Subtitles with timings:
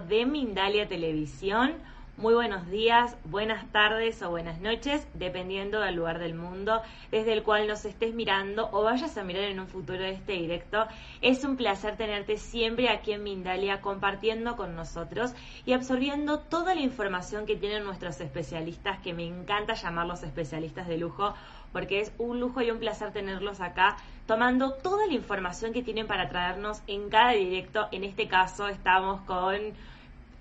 [0.00, 1.74] De Mindalia Televisión.
[2.16, 7.42] Muy buenos días, buenas tardes o buenas noches, dependiendo del lugar del mundo desde el
[7.42, 10.86] cual nos estés mirando o vayas a mirar en un futuro este directo.
[11.22, 15.34] Es un placer tenerte siempre aquí en Mindalia compartiendo con nosotros
[15.66, 20.98] y absorbiendo toda la información que tienen nuestros especialistas, que me encanta llamarlos especialistas de
[20.98, 21.34] lujo
[21.74, 26.06] porque es un lujo y un placer tenerlos acá tomando toda la información que tienen
[26.06, 27.88] para traernos en cada directo.
[27.90, 29.58] En este caso estamos con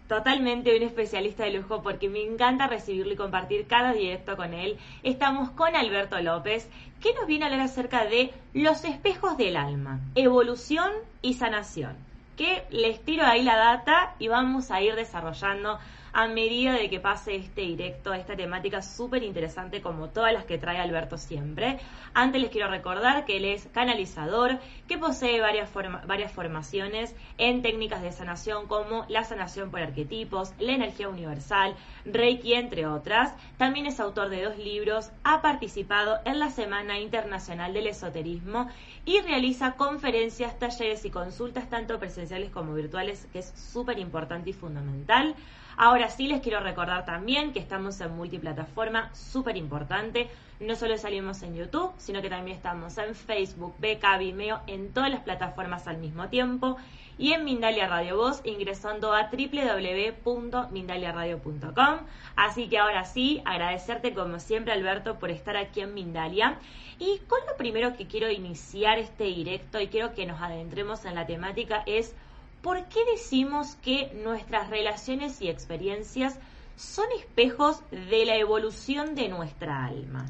[0.07, 4.77] totalmente un especialista de lujo porque me encanta recibirlo y compartir cada directo con él.
[5.01, 6.69] Estamos con Alberto López,
[7.01, 10.91] que nos viene a hablar acerca de los espejos del alma, evolución
[11.23, 11.95] y sanación.
[12.37, 15.79] Que les tiro ahí la data y vamos a ir desarrollando
[16.13, 20.59] a medida de que pase este directo, esta temática súper interesante como todas las que
[20.59, 21.79] trae Alberto siempre.
[22.13, 25.71] Antes les quiero recordar que él es canalizador, que posee varias,
[26.05, 31.75] varias formaciones en técnicas de sanación como la sanación por arquetipos, la energía universal,
[32.05, 33.33] Reiki, entre otras.
[33.57, 38.69] También es autor de dos libros, ha participado en la Semana Internacional del Esoterismo
[39.05, 44.53] y realiza conferencias, talleres y consultas tanto presenciales como virtuales, que es súper importante y
[44.53, 45.35] fundamental.
[45.77, 50.29] Ahora sí les quiero recordar también que estamos en multiplataforma, súper importante.
[50.59, 55.09] No solo salimos en YouTube, sino que también estamos en Facebook, Beca, Vimeo, en todas
[55.09, 56.77] las plataformas al mismo tiempo.
[57.17, 61.97] Y en Mindalia Radio Voz ingresando a www.mindaliaradio.com.
[62.35, 66.59] Así que ahora sí, agradecerte como siempre Alberto por estar aquí en Mindalia.
[66.99, 71.15] Y con lo primero que quiero iniciar este directo y quiero que nos adentremos en
[71.15, 72.15] la temática es
[72.63, 76.35] ¿por qué decimos que nuestras relaciones y experiencias
[76.77, 80.25] son espejos de la evolución de nuestra alma?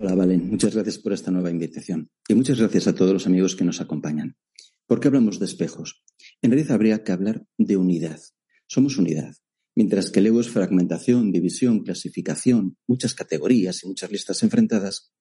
[0.00, 0.50] Hola, Valen.
[0.50, 2.10] Muchas gracias por esta nueva invitación.
[2.26, 4.36] Y muchas gracias a todos los amigos que nos acompañan.
[4.86, 6.02] ¿Por qué hablamos de espejos?
[6.42, 8.20] En realidad habría que hablar de unidad.
[8.66, 9.34] Somos unidad.
[9.76, 15.12] Mientras que el ego es fragmentación, división, clasificación, muchas categorías y muchas listas enfrentadas,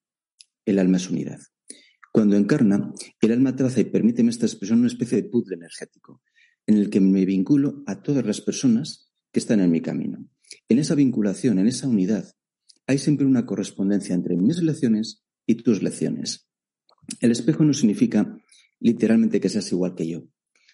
[0.66, 1.40] el alma es unidad.
[2.14, 6.22] Cuando encarna, el alma traza, y permíteme esta expresión, una especie de puzzle energético,
[6.68, 10.24] en el que me vinculo a todas las personas que están en mi camino.
[10.70, 12.32] En esa vinculación, en esa unidad,
[12.86, 16.48] hay siempre una correspondencia entre mis lecciones y tus lecciones.
[17.20, 18.38] El espejo no significa
[18.80, 20.28] literalmente que seas igual que yo.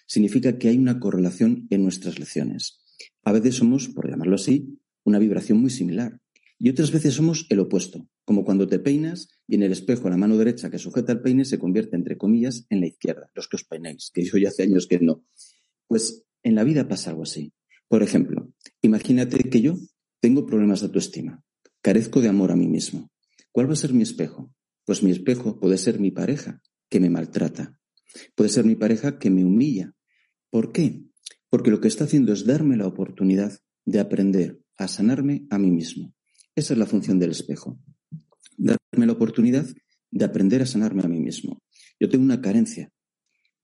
[0.08, 2.84] Significa que hay una correlación en nuestras lecciones.
[3.24, 6.20] A veces somos, por llamarlo así, una vibración muy similar.
[6.62, 10.18] Y otras veces somos el opuesto, como cuando te peinas y en el espejo la
[10.18, 13.56] mano derecha que sujeta el peine se convierte, entre comillas, en la izquierda, los que
[13.56, 15.24] os peináis, que yo ya hace años que no.
[15.88, 17.54] Pues en la vida pasa algo así.
[17.88, 19.78] Por ejemplo, imagínate que yo
[20.20, 21.42] tengo problemas de autoestima,
[21.82, 23.10] carezco de amor a mí mismo.
[23.54, 24.54] ¿Cuál va a ser mi espejo?
[24.86, 27.80] Pues mi espejo puede ser mi pareja, que me maltrata.
[28.36, 29.94] Puede ser mi pareja que me humilla.
[30.50, 31.04] ¿Por qué?
[31.50, 35.72] Porque lo que está haciendo es darme la oportunidad de aprender a sanarme a mí
[35.72, 36.14] mismo.
[36.60, 37.80] Esa es la función del espejo.
[38.58, 39.66] Darme la oportunidad
[40.12, 41.64] de aprender a sanarme a mí mismo.
[42.02, 42.92] Yo tengo una carencia.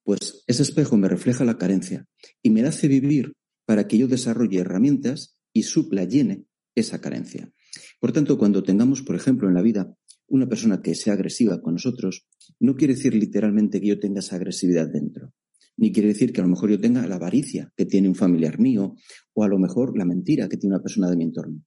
[0.05, 2.05] Pues ese espejo me refleja la carencia
[2.41, 3.33] y me hace vivir
[3.65, 7.51] para que yo desarrolle herramientas y supla, llene esa carencia.
[7.99, 9.93] Por tanto, cuando tengamos, por ejemplo, en la vida
[10.27, 12.25] una persona que sea agresiva con nosotros,
[12.61, 15.33] no quiere decir literalmente que yo tenga esa agresividad dentro.
[15.75, 18.57] Ni quiere decir que a lo mejor yo tenga la avaricia que tiene un familiar
[18.57, 18.95] mío
[19.33, 21.61] o a lo mejor la mentira que tiene una persona de mi entorno.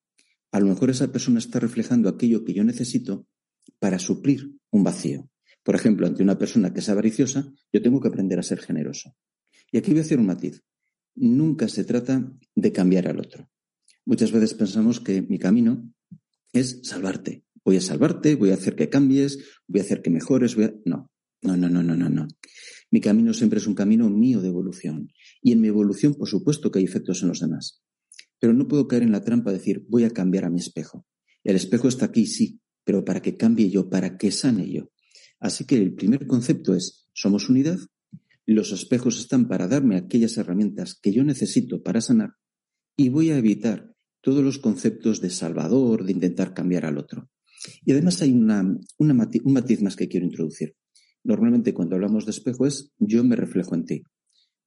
[0.51, 3.27] A lo mejor esa persona está reflejando aquello que yo necesito
[3.79, 5.31] para suplir un vacío.
[5.63, 9.15] Por ejemplo, ante una persona que es avariciosa, yo tengo que aprender a ser generoso.
[9.71, 10.63] Y aquí voy a hacer un matiz.
[11.15, 13.51] Nunca se trata de cambiar al otro.
[14.07, 15.93] Muchas veces pensamos que mi camino
[16.53, 17.45] es salvarte.
[17.65, 20.55] Voy a salvarte, voy a hacer que cambies, voy a hacer que mejores.
[20.55, 20.75] Voy a...
[20.87, 21.11] No,
[21.43, 22.29] no, no, no, no, no, no.
[22.91, 25.13] Mi camino siempre es un camino mío de evolución.
[25.43, 27.83] Y en mi evolución, por supuesto que hay efectos en los demás.
[28.39, 31.07] Pero no puedo caer en la trampa de decir, voy a cambiar a mi espejo.
[31.45, 34.91] El espejo está aquí, sí, pero para que cambie yo, para que sane yo.
[35.41, 37.79] Así que el primer concepto es, somos unidad,
[38.47, 42.31] los espejos están para darme aquellas herramientas que yo necesito para sanar
[42.97, 47.31] y voy a evitar todos los conceptos de salvador, de intentar cambiar al otro.
[47.85, 48.63] Y además hay una,
[48.99, 49.17] un
[49.53, 50.75] matiz más que quiero introducir.
[51.23, 54.03] Normalmente cuando hablamos de espejo es yo me reflejo en ti.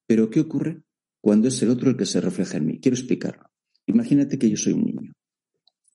[0.08, 0.84] Pero ¿qué ocurre
[1.20, 2.80] cuando es el otro el que se refleja en mí?
[2.80, 3.51] Quiero explicarlo.
[3.92, 5.12] Imagínate que yo soy un niño.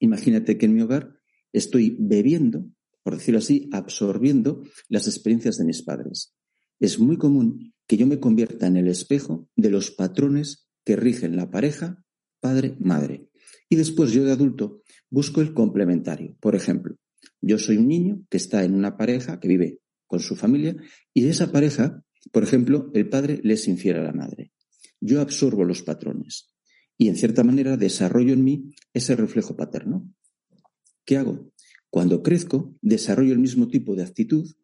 [0.01, 1.17] Imagínate que en mi hogar
[1.53, 2.71] estoy bebiendo,
[3.03, 6.35] por decirlo así, absorbiendo las experiencias de mis padres.
[6.79, 11.37] Es muy común que yo me convierta en el espejo de los patrones que rigen
[11.37, 12.05] la pareja,
[12.41, 13.31] padre, madre.
[13.71, 16.37] Y después yo de adulto busco el complementario.
[16.41, 16.97] Por ejemplo,
[17.41, 20.77] yo soy un niño que está en una pareja que vive con su familia
[21.15, 24.53] y de esa pareja, por ejemplo, el padre le es infiel a la madre.
[25.01, 26.56] Yo absorbo los patrones
[26.99, 30.13] y en cierta manera desarrollo en mí ese reflejo paterno.
[31.05, 31.53] ¿Qué hago?
[31.91, 34.55] Cuando crezco, desarrollo el mismo tipo de actitud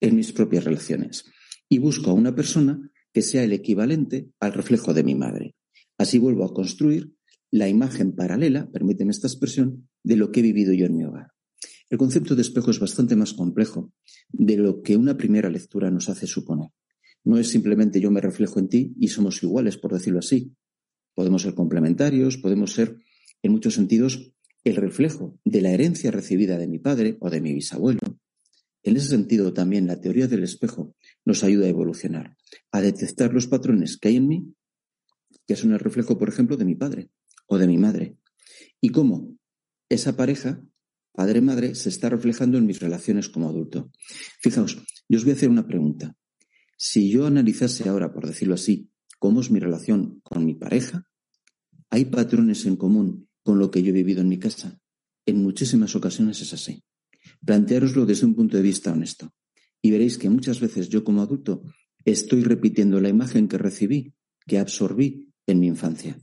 [0.00, 1.24] en mis propias relaciones
[1.68, 5.56] y busco a una persona que sea el equivalente al reflejo de mi madre.
[5.96, 7.14] Así vuelvo a construir
[7.50, 11.32] la imagen paralela, permíteme esta expresión, de lo que he vivido yo en mi hogar.
[11.90, 13.92] El concepto de espejo es bastante más complejo
[14.28, 16.68] de lo que una primera lectura nos hace suponer.
[17.24, 20.54] No es simplemente yo me reflejo en ti y somos iguales, por decirlo así.
[21.18, 22.96] Podemos ser complementarios, podemos ser,
[23.42, 24.30] en muchos sentidos,
[24.62, 27.98] el reflejo de la herencia recibida de mi padre o de mi bisabuelo.
[28.84, 30.94] En ese sentido, también la teoría del espejo
[31.24, 32.36] nos ayuda a evolucionar,
[32.70, 34.54] a detectar los patrones que hay en mí,
[35.48, 37.10] que son el reflejo, por ejemplo, de mi padre
[37.48, 38.16] o de mi madre,
[38.80, 39.36] y cómo
[39.88, 40.62] esa pareja,
[41.10, 43.90] padre-madre, se está reflejando en mis relaciones como adulto.
[44.40, 44.78] Fijaos,
[45.08, 46.16] yo os voy a hacer una pregunta.
[46.76, 48.88] Si yo analizase ahora, por decirlo así,
[49.18, 51.06] cómo es mi relación con mi pareja,
[51.90, 54.80] ¿hay patrones en común con lo que yo he vivido en mi casa?
[55.26, 56.82] En muchísimas ocasiones es así.
[57.44, 59.32] Planteároslo desde un punto de vista honesto.
[59.82, 61.62] Y veréis que muchas veces yo como adulto
[62.04, 64.14] estoy repitiendo la imagen que recibí,
[64.46, 66.18] que absorbí en mi infancia.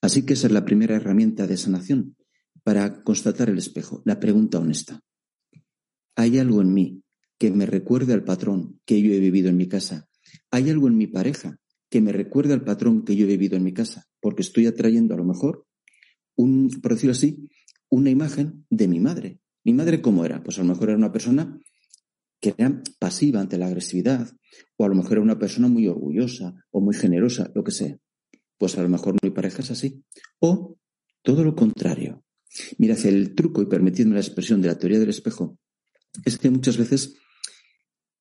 [0.00, 2.16] Así que esa es la primera herramienta de sanación
[2.64, 5.00] para constatar el espejo, la pregunta honesta.
[6.16, 7.02] ¿Hay algo en mí
[7.38, 10.08] que me recuerde al patrón que yo he vivido en mi casa?
[10.50, 11.59] ¿Hay algo en mi pareja
[11.90, 14.06] que me recuerde al patrón que yo he vivido en mi casa?
[14.20, 15.66] Porque estoy atrayendo a lo mejor,
[16.36, 17.48] un, por decirlo así,
[17.90, 19.40] una imagen de mi madre.
[19.64, 20.42] ¿Mi madre cómo era?
[20.42, 21.58] Pues a lo mejor era una persona
[22.40, 24.30] que era pasiva ante la agresividad,
[24.76, 27.98] o a lo mejor era una persona muy orgullosa o muy generosa, lo que sea.
[28.56, 30.02] Pues a lo mejor mi pareja es así.
[30.38, 30.78] O
[31.22, 32.24] todo lo contrario.
[32.78, 35.58] Mirad, el truco, y permitidme la expresión de la teoría del espejo,
[36.24, 37.16] es que muchas veces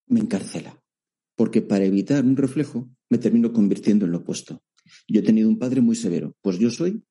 [0.08, 0.82] me encarcela.
[1.40, 4.62] Porque para evitar un reflejo me termino convirtiendo en lo opuesto.
[5.08, 7.02] Yo he tenido un padre muy severo, pues yo soy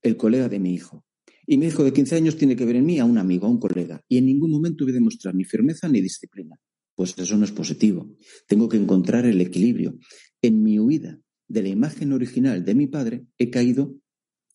[0.00, 1.04] el colega de mi hijo.
[1.46, 3.50] Y mi hijo de 15 años tiene que ver en mí a un amigo, a
[3.50, 4.00] un colega.
[4.08, 6.56] Y en ningún momento voy a demostrar ni firmeza ni disciplina.
[6.94, 8.16] Pues eso no es positivo.
[8.46, 9.98] Tengo que encontrar el equilibrio.
[10.40, 13.94] En mi huida de la imagen original de mi padre, he caído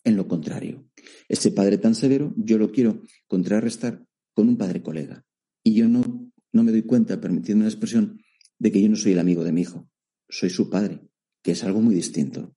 [0.03, 0.83] en lo contrario.
[1.29, 5.23] Ese padre tan severo, yo lo quiero contrarrestar con un padre colega.
[5.63, 8.19] Y yo no, no me doy cuenta, permitiendo la expresión,
[8.59, 9.89] de que yo no soy el amigo de mi hijo.
[10.29, 11.01] Soy su padre,
[11.43, 12.55] que es algo muy distinto.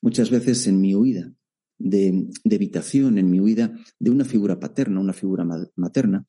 [0.00, 1.32] Muchas veces en mi huida
[1.78, 5.46] de, evitación, en mi huida de una figura paterna, una figura
[5.76, 6.26] materna,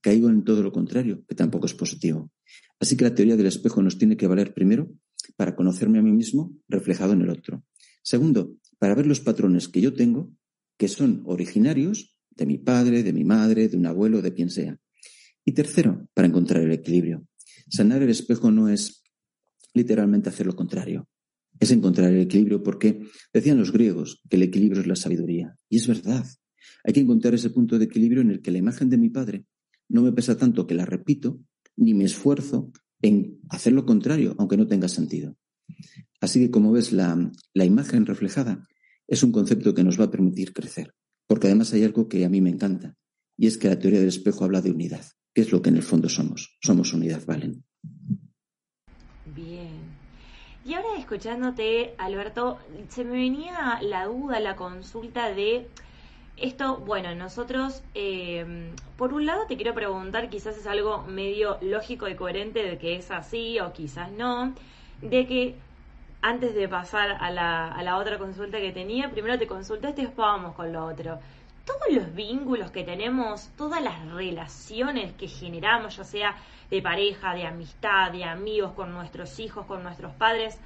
[0.00, 2.30] caigo en todo lo contrario, que tampoco es positivo.
[2.78, 4.90] Así que la teoría del espejo nos tiene que valer primero
[5.36, 7.64] para conocerme a mí mismo reflejado en el otro.
[8.02, 10.32] Segundo, para ver los patrones que yo tengo,
[10.76, 14.78] que son originarios de mi padre, de mi madre, de un abuelo, de quien sea.
[15.44, 17.26] Y tercero, para encontrar el equilibrio.
[17.68, 19.02] Sanar el espejo no es
[19.74, 21.08] literalmente hacer lo contrario
[21.60, 25.56] es encontrar el equilibrio, porque decían los griegos que el equilibrio es la sabiduría.
[25.68, 26.26] Y es verdad.
[26.84, 29.46] Hay que encontrar ese punto de equilibrio en el que la imagen de mi padre
[29.88, 31.40] no me pesa tanto que la repito,
[31.76, 35.36] ni me esfuerzo en hacer lo contrario, aunque no tenga sentido.
[36.20, 38.66] Así que, como ves, la, la imagen reflejada
[39.06, 40.94] es un concepto que nos va a permitir crecer.
[41.26, 42.96] Porque además hay algo que a mí me encanta,
[43.36, 45.04] y es que la teoría del espejo habla de unidad,
[45.36, 46.56] que es lo que en el fondo somos.
[46.62, 47.62] Somos unidad, ¿valen?
[50.64, 52.56] Y ahora escuchándote, Alberto,
[52.88, 55.68] se me venía la duda, la consulta de
[56.38, 62.08] esto, bueno, nosotros, eh, por un lado te quiero preguntar, quizás es algo medio lógico
[62.08, 64.54] y coherente de que es así o quizás no,
[65.02, 65.54] de que
[66.22, 70.04] antes de pasar a la, a la otra consulta que tenía, primero te consultaste y
[70.06, 71.18] después vamos con lo otro.
[71.66, 76.36] Todos los vínculos que tenemos, todas las relaciones que generamos, ya sea
[76.70, 80.56] de pareja, de amistad, de amigos, con nuestros hijos, con nuestros padres,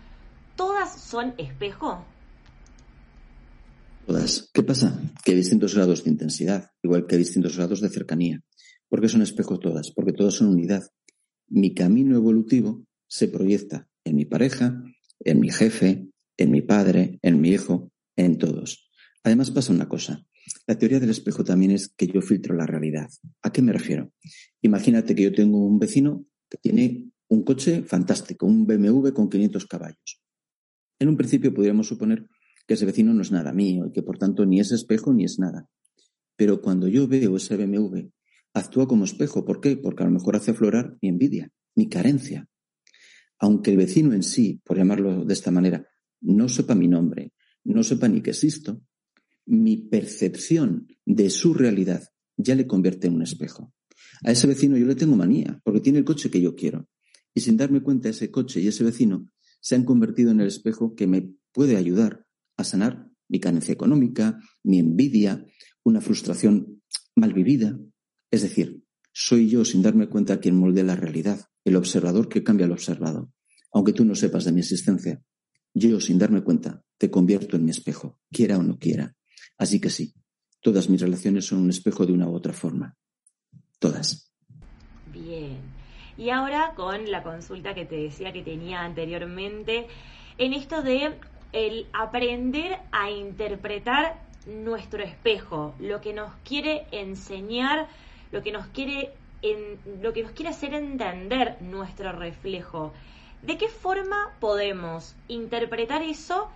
[0.57, 2.05] todas son espejo.
[4.07, 4.51] Todas.
[4.53, 5.01] ¿Qué pasa?
[5.25, 8.41] Que hay distintos grados de intensidad, igual que distintos grados de cercanía.
[8.89, 9.93] ¿Por qué son espejo todas?
[9.93, 10.83] Porque todas son unidad.
[11.49, 14.83] Mi camino evolutivo se proyecta en mi pareja,
[15.21, 18.91] en mi jefe, en mi padre, en mi hijo, en todos.
[19.23, 20.27] Además pasa una cosa.
[20.71, 23.11] La teoría del espejo también es que yo filtro la realidad.
[23.43, 24.13] ¿A qué me refiero?
[24.63, 29.67] Imagínate que yo tengo un vecino que tiene un coche fantástico, un BMW con 500
[29.67, 30.23] caballos.
[31.01, 32.29] En un principio podríamos suponer
[32.69, 35.25] que ese vecino no es nada mío y que por tanto ni es espejo ni
[35.25, 35.69] es nada.
[36.37, 38.09] Pero cuando yo veo ese BMW,
[38.55, 39.45] actúa como espejo.
[39.45, 39.77] ¿Por qué?
[39.77, 42.47] Porque a lo mejor hace aflorar mi envidia, mi carencia.
[43.41, 45.85] Aunque el vecino en sí, por llamarlo de esta manera,
[46.21, 47.33] no sepa mi nombre,
[47.65, 48.81] no sepa ni que existo,
[49.51, 52.05] mi percepción de su realidad
[52.37, 53.75] ya le convierte en un espejo.
[54.25, 56.89] A ese vecino yo le tengo manía, porque tiene el coche que yo quiero.
[57.35, 59.29] Y sin darme cuenta, ese coche y ese vecino
[59.61, 62.27] se han convertido en el espejo que me puede ayudar
[62.57, 65.45] a sanar mi carencia económica, mi envidia,
[65.85, 66.83] una frustración
[67.17, 67.79] mal vivida.
[68.31, 72.67] Es decir, soy yo, sin darme cuenta, quien molde la realidad, el observador que cambia
[72.67, 73.33] al observado.
[73.73, 75.23] Aunque tú no sepas de mi existencia,
[75.75, 79.17] yo, sin darme cuenta, te convierto en mi espejo, quiera o no quiera.
[79.61, 80.15] Así que sí,
[80.63, 82.97] todas mis relaciones son un espejo de una u otra forma.
[83.79, 84.33] Todas.
[85.13, 85.59] Bien.
[86.17, 89.87] Y ahora con la consulta que te decía que tenía anteriormente,
[90.39, 91.13] en esto de
[91.53, 97.87] el aprender a interpretar nuestro espejo, lo que nos quiere enseñar,
[98.33, 99.13] lo que nos quiere
[99.43, 102.95] en, lo que nos quiere hacer entender nuestro reflejo.
[103.43, 106.49] ¿De qué forma podemos interpretar eso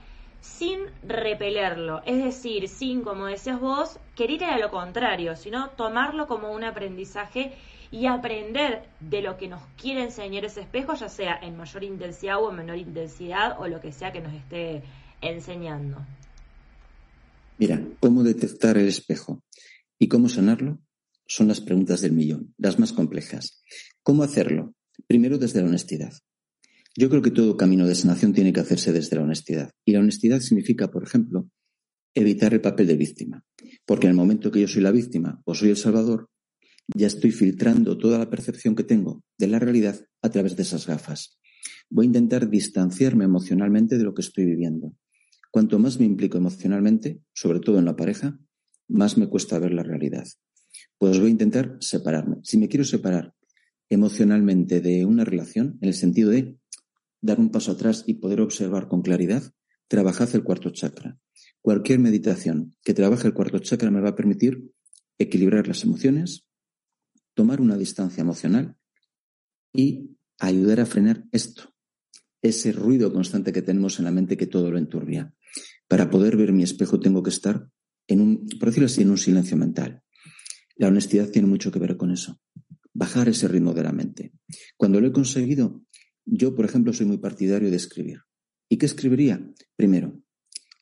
[0.45, 2.03] sin repelerlo?
[2.05, 6.65] Es decir, sin, como decías vos, querer ir a lo contrario, sino tomarlo como un
[6.65, 7.55] aprendizaje
[7.91, 12.43] y aprender de lo que nos quiere enseñar ese espejo, ya sea en mayor intensidad
[12.43, 14.83] o en menor intensidad o lo que sea que nos esté
[15.23, 16.05] enseñando.
[17.59, 19.43] Mira, ¿cómo detectar el espejo
[19.99, 20.79] y cómo sanarlo?
[21.27, 23.63] Son las preguntas del millón, las más complejas.
[24.03, 24.75] ¿Cómo hacerlo?
[25.07, 26.13] Primero desde la honestidad.
[26.97, 29.71] Yo creo que todo camino de sanación tiene que hacerse desde la honestidad.
[29.85, 31.49] Y la honestidad significa, por ejemplo,
[32.15, 33.45] evitar el papel de víctima.
[33.85, 36.31] Porque en el momento que yo soy la víctima o soy el salvador,
[36.95, 40.87] ya estoy filtrando toda la percepción que tengo de la realidad a través de esas
[40.87, 41.39] gafas.
[41.91, 44.95] Voy a intentar distanciarme emocionalmente de lo que estoy viviendo.
[45.51, 48.39] Cuanto más me implico emocionalmente, sobre todo en la pareja,
[48.89, 50.27] más me cuesta ver la realidad.
[50.99, 52.37] Pues voy a intentar separarme.
[52.43, 53.35] Si me quiero separar
[53.89, 56.59] emocionalmente de una relación, en el sentido de
[57.25, 59.43] dar un paso atrás y poder observar con claridad,
[59.89, 61.19] trabajad el cuarto chakra.
[61.63, 64.71] Cualquier meditación que trabaje el cuarto chakra me va a permitir
[65.17, 66.47] equilibrar las emociones,
[67.33, 68.77] tomar una distancia emocional
[69.73, 71.73] y ayudar a frenar esto,
[72.43, 75.35] ese ruido constante que tenemos en la mente que todo lo enturbia.
[75.89, 77.67] Para poder ver mi espejo tengo que estar
[78.07, 80.03] en un, por decirlo así, en un silencio mental.
[80.77, 82.39] La honestidad tiene mucho que ver con eso.
[82.93, 84.35] Bajar ese ritmo de la mente.
[84.77, 85.85] Cuando lo he conseguido,
[86.25, 88.21] yo, por ejemplo, soy muy partidario de escribir.
[88.69, 89.53] ¿Y qué escribiría?
[89.77, 90.23] Primero,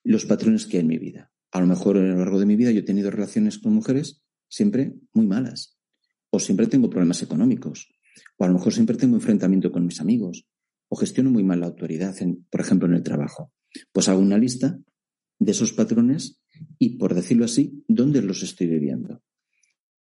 [0.05, 1.31] los patrones que hay en mi vida.
[1.51, 4.23] A lo mejor a lo largo de mi vida yo he tenido relaciones con mujeres
[4.49, 5.79] siempre muy malas
[6.31, 7.93] o siempre tengo problemas económicos,
[8.39, 10.47] o a lo mejor siempre tengo enfrentamiento con mis amigos,
[10.89, 12.15] o gestiono muy mal la autoridad,
[12.51, 13.53] por ejemplo, en el trabajo.
[13.93, 14.79] Pues hago una lista
[15.39, 16.41] de esos patrones
[16.79, 19.23] y, por decirlo así, dónde los estoy viviendo.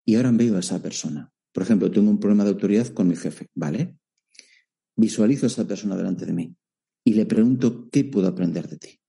[0.06, 1.32] Y ahora veo a esa persona.
[1.52, 3.98] Por ejemplo, tengo un problema de autoridad con mi jefe, ¿vale?
[5.02, 6.54] Visualizo a esa persona delante de mí
[7.04, 9.00] y le pregunto qué puedo aprender de ti.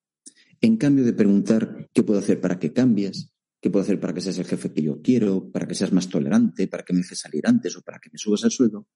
[0.59, 3.33] En cambio de preguntar qué puedo hacer para que cambies,
[3.63, 5.49] ¿Qué puedo hacer para que seas el jefe que yo quiero?
[5.49, 6.67] ¿Para que seas más tolerante?
[6.67, 8.89] ¿Para que me dejes salir antes o para que me subas el sueldo?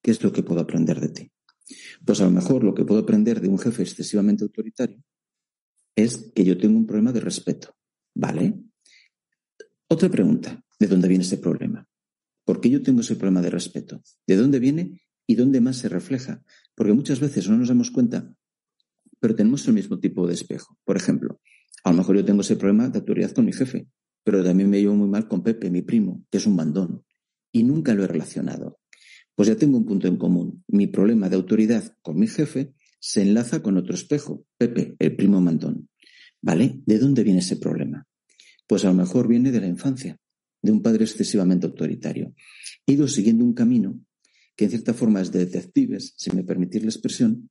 [0.00, 1.32] ¿Qué es lo que puedo aprender de ti?
[2.04, 5.02] Pues a lo mejor lo que puedo aprender de un jefe excesivamente autoritario
[5.96, 7.74] es que yo tengo un problema de respeto.
[8.14, 8.54] ¿Vale?
[9.88, 10.62] Otra pregunta.
[10.78, 11.84] ¿De dónde viene ese problema?
[12.44, 14.00] ¿Por qué yo tengo ese problema de respeto?
[14.28, 16.42] ¿De dónde viene y dónde más se refleja?
[16.74, 18.32] Porque muchas veces no nos damos cuenta,
[19.20, 20.78] pero tenemos el mismo tipo de espejo.
[20.84, 21.40] Por ejemplo,
[21.84, 23.88] a lo mejor yo tengo ese problema de autoridad con mi jefe,
[24.24, 27.04] pero también me llevo muy mal con Pepe, mi primo, que es un mandón.
[27.52, 28.80] Y nunca lo he relacionado.
[29.34, 30.64] Pues ya tengo un punto en común.
[30.68, 35.40] Mi problema de autoridad con mi jefe se enlaza con otro espejo, Pepe, el primo
[35.40, 35.88] mandón.
[36.42, 36.82] ¿Vale?
[36.86, 38.06] ¿De dónde viene ese problema?
[38.66, 40.18] Pues a lo mejor viene de la infancia,
[40.62, 42.34] de un padre excesivamente autoritario.
[42.84, 44.00] Ido siguiendo un camino
[44.56, 47.50] que en cierta forma es de detectives, si me permitís la expresión,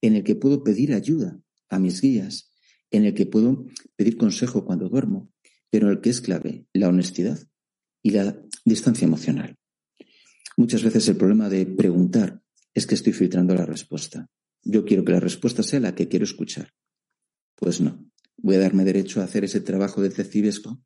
[0.00, 2.50] en el que puedo pedir ayuda a mis guías,
[2.90, 5.32] en el que puedo pedir consejo cuando duermo,
[5.70, 7.38] pero en el que es clave la honestidad
[8.02, 9.56] y la distancia emocional.
[10.56, 12.40] Muchas veces el problema de preguntar
[12.72, 14.28] es que estoy filtrando la respuesta.
[14.62, 16.72] Yo quiero que la respuesta sea la que quiero escuchar.
[17.56, 18.08] Pues no.
[18.36, 20.80] Voy a darme derecho a hacer ese trabajo detectivesco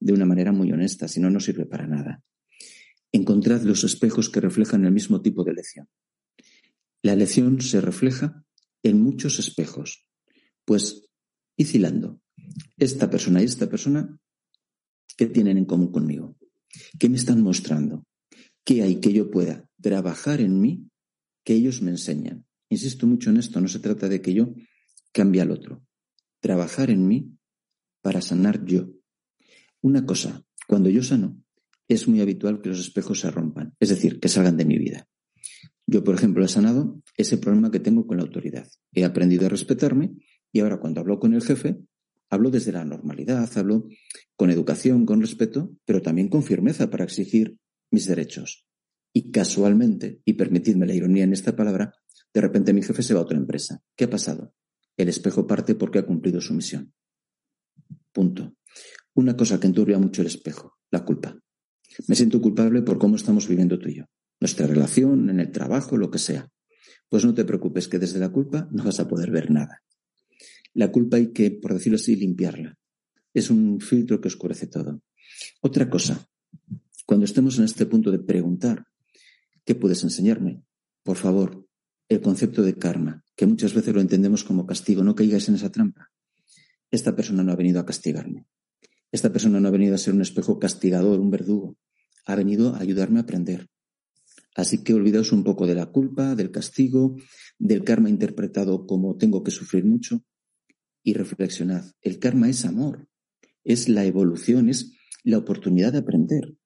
[0.00, 2.22] de una manera muy honesta, si no, no sirve para nada.
[3.12, 5.88] Encontrad los espejos que reflejan el mismo tipo de lección.
[7.02, 8.44] La lección se refleja
[8.82, 10.06] en muchos espejos.
[10.64, 11.08] Pues,
[11.56, 11.66] y
[12.76, 14.18] esta persona y esta persona,
[15.16, 16.36] ¿qué tienen en común conmigo?
[16.98, 18.04] ¿Qué me están mostrando?
[18.64, 20.90] ¿Qué hay que yo pueda trabajar en mí
[21.44, 22.44] que ellos me enseñan?
[22.68, 24.54] Insisto mucho en esto, no se trata de que yo
[25.12, 25.86] cambie al otro.
[26.40, 27.38] Trabajar en mí
[28.02, 28.90] para sanar yo.
[29.80, 31.40] Una cosa, cuando yo sano,
[31.88, 35.08] es muy habitual que los espejos se rompan, es decir, que salgan de mi vida.
[35.86, 38.68] Yo, por ejemplo, he sanado ese problema que tengo con la autoridad.
[38.92, 40.16] He aprendido a respetarme
[40.52, 41.78] y ahora cuando hablo con el jefe,
[42.28, 43.88] hablo desde la normalidad, hablo
[44.34, 47.58] con educación, con respeto, pero también con firmeza para exigir
[47.90, 48.66] mis derechos.
[49.12, 51.94] Y casualmente, y permitidme la ironía en esta palabra,
[52.34, 53.80] de repente mi jefe se va a otra empresa.
[53.96, 54.52] ¿Qué ha pasado?
[54.96, 56.92] El espejo parte porque ha cumplido su misión.
[58.12, 58.56] Punto.
[59.14, 61.38] Una cosa que enturbia mucho el espejo, la culpa.
[62.08, 64.04] Me siento culpable por cómo estamos viviendo tú y yo.
[64.40, 66.50] Nuestra relación, en el trabajo, lo que sea.
[67.08, 69.82] Pues no te preocupes que desde la culpa no vas a poder ver nada.
[70.74, 72.76] La culpa hay que, por decirlo así, limpiarla.
[73.32, 75.02] Es un filtro que oscurece todo.
[75.62, 76.28] Otra cosa,
[77.06, 78.86] cuando estemos en este punto de preguntar,
[79.64, 80.62] ¿qué puedes enseñarme?
[81.02, 81.66] Por favor,
[82.08, 85.70] el concepto de karma, que muchas veces lo entendemos como castigo, no caigas en esa
[85.70, 86.10] trampa.
[86.90, 88.46] Esta persona no ha venido a castigarme.
[89.12, 91.76] Esta persona no ha venido a ser un espejo castigador, un verdugo.
[92.26, 93.68] Ha venido a ayudarme a aprender.
[94.54, 97.16] Así que olvidaos un poco de la culpa, del castigo,
[97.58, 100.24] del karma interpretado como tengo que sufrir mucho
[101.02, 101.84] y reflexionad.
[102.00, 103.06] El karma es amor,
[103.64, 104.92] es la evolución, es
[105.24, 106.56] la oportunidad de aprender.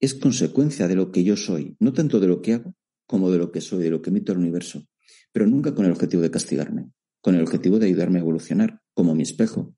[0.00, 2.74] Es consecuencia de lo que yo soy, no tanto de lo que hago
[3.06, 4.86] como de lo que soy, de lo que emito al universo,
[5.32, 9.14] pero nunca con el objetivo de castigarme, con el objetivo de ayudarme a evolucionar, como
[9.14, 9.74] mi espejo.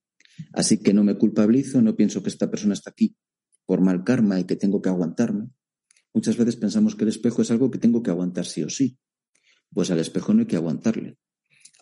[0.53, 3.17] Así que no me culpabilizo, no pienso que esta persona está aquí
[3.67, 5.51] por mal karma y que tengo que aguantarme.
[6.15, 8.99] Muchas veces pensamos que el espejo es algo que tengo que aguantar sí o sí.
[9.75, 11.19] Pues al espejo no hay que aguantarle.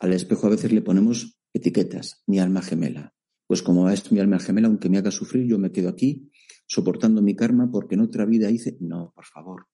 [0.00, 3.14] Al espejo a veces le ponemos etiquetas, mi alma gemela.
[3.46, 6.30] Pues como es mi alma gemela, aunque me haga sufrir, yo me quedo aquí
[6.66, 8.76] soportando mi karma porque en otra vida hice.
[8.80, 9.66] No, por favor.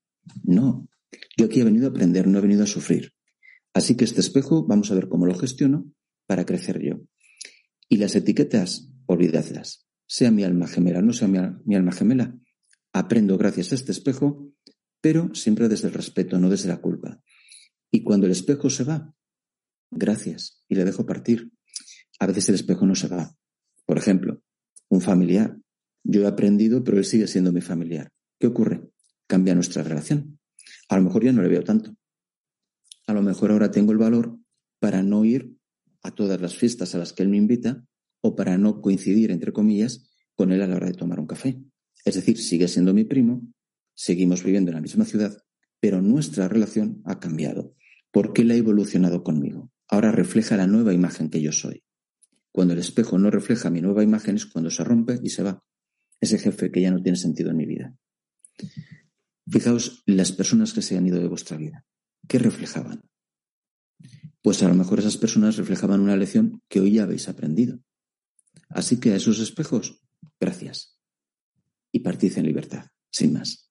[0.42, 0.88] No.
[1.36, 3.12] Yo aquí he venido a aprender, no he venido a sufrir.
[3.72, 5.90] Así que este espejo vamos a ver cómo lo gestiono
[6.26, 7.00] para crecer yo.
[7.88, 9.89] Y las etiquetas, olvidadlas.
[10.10, 12.36] Sea mi alma gemela, no sea mi, alma gemela.
[12.92, 14.52] Aprendo gracias a este espejo,
[15.00, 17.22] pero siempre desde el respeto, no desde la culpa.
[17.92, 19.14] Y cuando el espejo se va,
[19.88, 21.52] gracias, y le dejo partir.
[22.18, 23.36] A veces el espejo no se va.
[23.86, 24.42] Por ejemplo,
[24.88, 25.56] un familiar.
[26.02, 28.10] Yo he aprendido, pero él sigue siendo mi familiar.
[28.40, 28.90] ¿Qué ocurre?
[29.28, 30.40] Cambia nuestra relación.
[30.88, 31.94] A lo mejor ya no le veo tanto.
[33.06, 34.36] A lo mejor ahora tengo el valor
[34.80, 35.54] para no ir
[36.02, 37.84] a todas las fiestas a las que él me invita
[38.20, 41.60] o para no coincidir, entre comillas, con él a la hora de tomar un café.
[42.04, 43.42] Es decir, sigue siendo mi primo,
[43.94, 45.36] seguimos viviendo en la misma ciudad,
[45.80, 47.74] pero nuestra relación ha cambiado
[48.10, 49.70] porque él ha evolucionado conmigo.
[49.88, 51.84] Ahora refleja la nueva imagen que yo soy.
[52.52, 55.64] Cuando el espejo no refleja mi nueva imagen es cuando se rompe y se va.
[56.20, 57.96] Ese jefe que ya no tiene sentido en mi vida.
[59.48, 61.84] Fijaos las personas que se han ido de vuestra vida.
[62.28, 63.02] ¿Qué reflejaban?
[64.42, 67.80] Pues a lo mejor esas personas reflejaban una lección que hoy ya habéis aprendido.
[68.70, 70.00] Así que a esos espejos,
[70.38, 70.96] gracias.
[71.92, 73.70] Y partid en libertad, sin más.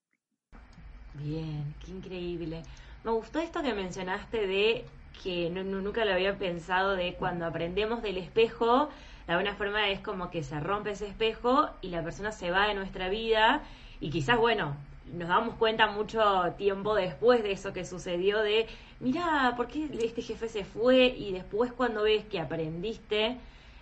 [1.15, 2.63] Bien, qué increíble.
[3.03, 4.85] Me gustó esto que mencionaste de
[5.23, 8.89] que nunca lo había pensado de cuando aprendemos del espejo,
[9.25, 12.67] de alguna forma es como que se rompe ese espejo y la persona se va
[12.67, 13.63] de nuestra vida
[13.99, 14.75] y quizás, bueno,
[15.13, 18.67] nos damos cuenta mucho tiempo después de eso que sucedió de,
[18.99, 21.07] mira, ¿por qué este jefe se fue?
[21.07, 23.37] Y después cuando ves que aprendiste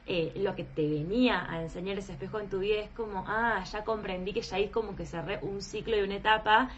[0.08, 3.63] eh, lo que te venía a enseñar ese espejo en tu vida, es como, ah,
[3.72, 6.70] ya comprendí que ya es como que cerré un ciclo y una etapa.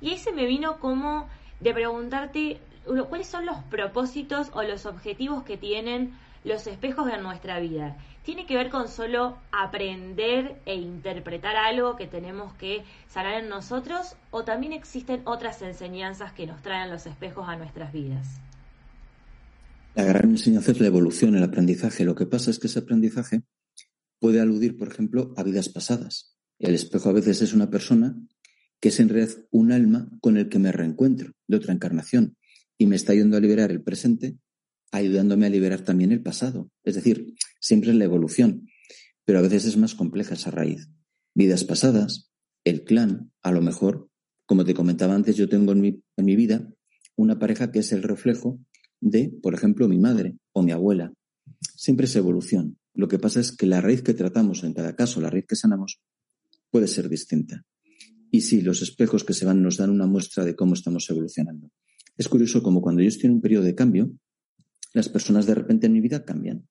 [0.00, 1.28] Y ahí se me vino como
[1.60, 2.60] de preguntarte
[3.08, 8.46] cuáles son los propósitos o los objetivos que tienen los espejos en nuestra vida tiene
[8.46, 14.44] que ver con solo aprender e interpretar algo que tenemos que sanar en nosotros o
[14.44, 18.40] también existen otras enseñanzas que nos traen los espejos a nuestras vidas?
[19.94, 22.04] La gran enseñanza es la evolución, el aprendizaje.
[22.04, 23.42] Lo que pasa es que ese aprendizaje
[24.18, 26.36] puede aludir, por ejemplo, a vidas pasadas.
[26.58, 28.16] El espejo a veces es una persona
[28.80, 32.36] que es en realidad un alma con el que me reencuentro de otra encarnación
[32.76, 34.36] y me está ayudando a liberar el presente,
[34.90, 36.70] ayudándome a liberar también el pasado.
[36.82, 38.68] Es decir, siempre es la evolución,
[39.24, 40.88] pero a veces es más compleja esa raíz.
[41.34, 42.32] Vidas pasadas,
[42.64, 44.08] el clan, a lo mejor,
[44.44, 46.68] como te comentaba antes, yo tengo en mi, en mi vida
[47.14, 48.58] una pareja que es el reflejo
[49.04, 51.12] de, por ejemplo, mi madre o mi abuela.
[51.76, 52.78] Siempre es evolución.
[52.94, 55.56] Lo que pasa es que la raíz que tratamos en cada caso, la raíz que
[55.56, 56.00] sanamos,
[56.70, 57.64] puede ser distinta.
[58.30, 61.70] Y sí, los espejos que se van nos dan una muestra de cómo estamos evolucionando.
[62.16, 64.10] Es curioso como cuando yo estoy en un periodo de cambio,
[64.94, 66.66] las personas de repente en mi vida cambian.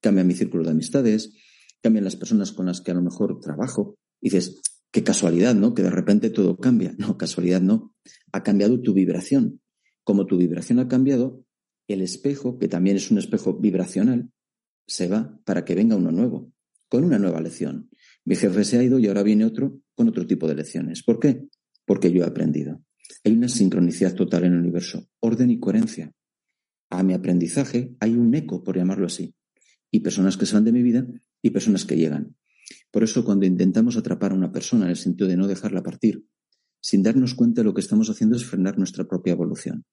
[0.00, 1.32] Cambia mi círculo de amistades,
[1.80, 3.96] cambian las personas con las que a lo mejor trabajo.
[4.20, 5.74] Y dices, qué casualidad, ¿no?
[5.74, 6.94] Que de repente todo cambia.
[6.98, 7.94] No, casualidad no.
[8.32, 9.60] Ha cambiado tu vibración.
[10.04, 11.44] Como tu vibración ha cambiado,
[11.92, 14.30] el espejo, que también es un espejo vibracional,
[14.86, 16.52] se va para que venga uno nuevo,
[16.88, 17.90] con una nueva lección.
[18.24, 21.02] Mi jefe se ha ido y ahora viene otro con otro tipo de lecciones.
[21.02, 21.46] ¿Por qué?
[21.86, 22.82] Porque yo he aprendido.
[23.24, 26.12] Hay una sincronicidad total en el universo, orden y coherencia.
[26.90, 29.34] A mi aprendizaje hay un eco, por llamarlo así,
[29.90, 31.06] y personas que se van de mi vida
[31.42, 32.36] y personas que llegan.
[32.90, 36.26] Por eso cuando intentamos atrapar a una persona en el sentido de no dejarla partir,
[36.80, 39.84] sin darnos cuenta lo que estamos haciendo es frenar nuestra propia evolución.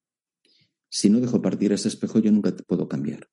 [0.90, 3.30] Si no dejo partir ese espejo, yo nunca te puedo cambiar.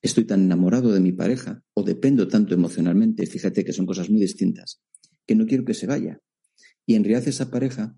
[0.00, 4.20] Estoy tan enamorado de mi pareja o dependo tanto emocionalmente, fíjate que son cosas muy
[4.20, 4.82] distintas,
[5.26, 6.20] que no quiero que se vaya.
[6.86, 7.96] Y en realidad esa pareja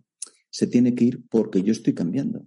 [0.50, 2.46] se tiene que ir porque yo estoy cambiando.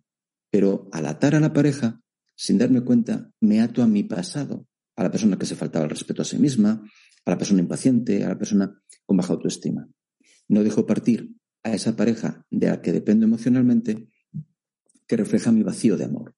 [0.50, 2.02] Pero al atar a la pareja,
[2.36, 5.92] sin darme cuenta, me ato a mi pasado, a la persona que se faltaba el
[5.92, 6.82] respeto a sí misma,
[7.26, 9.88] a la persona impaciente, a la persona con baja autoestima.
[10.48, 14.08] No dejo partir a esa pareja de la que dependo emocionalmente
[15.06, 16.36] que refleja mi vacío de amor.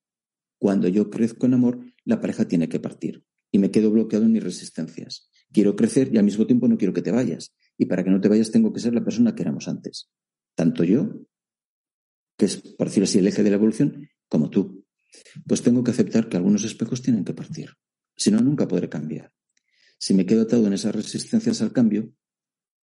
[0.62, 4.32] Cuando yo crezco en amor, la pareja tiene que partir y me quedo bloqueado en
[4.32, 5.28] mis resistencias.
[5.52, 7.56] Quiero crecer y al mismo tiempo no quiero que te vayas.
[7.80, 10.12] Y para que no te vayas tengo que ser la persona que éramos antes.
[10.54, 11.26] Tanto yo,
[12.38, 14.86] que es, por decirlo así, el eje de la evolución, como tú.
[15.48, 17.72] Pues tengo que aceptar que algunos espejos tienen que partir.
[18.16, 19.34] Si no, nunca podré cambiar.
[19.98, 22.14] Si me quedo atado en esas resistencias al cambio,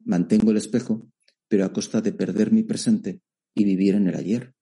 [0.03, 1.11] mantengo el espejo,
[1.47, 3.21] pero a costa de perder mi presente
[3.53, 4.55] y vivir en el ayer.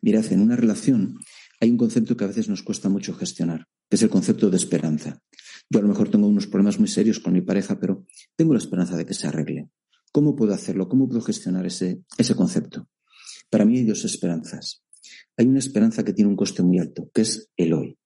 [0.00, 1.20] Mirad, en una relación
[1.60, 4.56] hay un concepto que a veces nos cuesta mucho gestionar, que es el concepto de
[4.56, 5.22] esperanza.
[5.70, 8.58] Yo a lo mejor tengo unos problemas muy serios con mi pareja, pero tengo la
[8.58, 9.68] esperanza de que se arregle.
[10.12, 10.88] ¿Cómo puedo hacerlo?
[10.88, 12.88] ¿Cómo puedo gestionar ese, ese concepto?
[13.50, 14.82] Para mí hay dos esperanzas.
[15.36, 17.98] Hay una esperanza que tiene un coste muy alto, que es el hoy.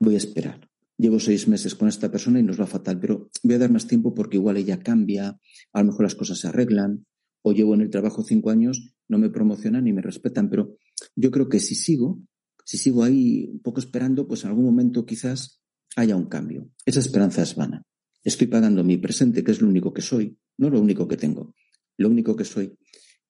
[0.00, 3.54] Voy a esperar llevo seis meses con esta persona y nos va fatal, pero voy
[3.54, 5.38] a dar más tiempo porque igual ella cambia,
[5.72, 7.06] a lo mejor las cosas se arreglan,
[7.42, 10.76] o llevo en el trabajo cinco años, no me promocionan ni me respetan, pero
[11.14, 12.20] yo creo que si sigo,
[12.68, 15.62] si sigo ahí un poco esperando, pues en algún momento quizás
[15.96, 16.68] haya un cambio.
[16.84, 17.82] Esa esperanza es vana.
[18.22, 21.54] Estoy pagando mi presente, que es lo único que soy, no lo único que tengo,
[21.96, 22.76] lo único que soy,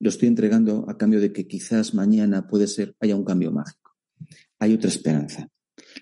[0.01, 3.93] lo estoy entregando a cambio de que quizás mañana puede ser, haya un cambio mágico.
[4.59, 5.49] Hay otra esperanza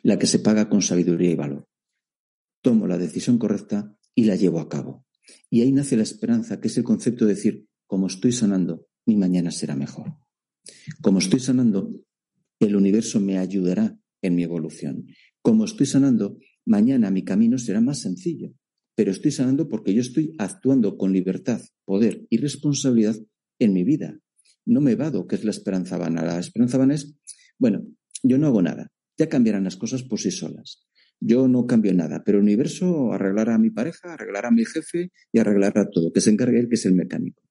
[0.02, 1.68] la que se paga con sabiduría y valor.
[2.62, 5.04] Tomo la decisión correcta y la llevo a cabo.
[5.50, 9.14] Y ahí nace la esperanza, que es el concepto de decir, como estoy sanando, mi
[9.16, 10.14] mañana será mejor.
[11.02, 12.05] Como estoy sanando,
[12.60, 15.06] el universo me ayudará en mi evolución.
[15.42, 18.52] Como estoy sanando, mañana mi camino será más sencillo.
[18.94, 23.16] Pero estoy sanando porque yo estoy actuando con libertad, poder y responsabilidad
[23.58, 24.18] en mi vida.
[24.64, 26.24] No me vado, que es la esperanza vana.
[26.24, 27.14] La esperanza vana es,
[27.58, 27.86] bueno,
[28.22, 30.82] yo no hago nada ya cambiarán las cosas por sí solas.
[31.20, 35.12] Yo no cambio nada, pero el universo arreglará a mi pareja, arreglará a mi jefe
[35.32, 37.42] y arreglará todo, que se encargue él, que es el mecánico.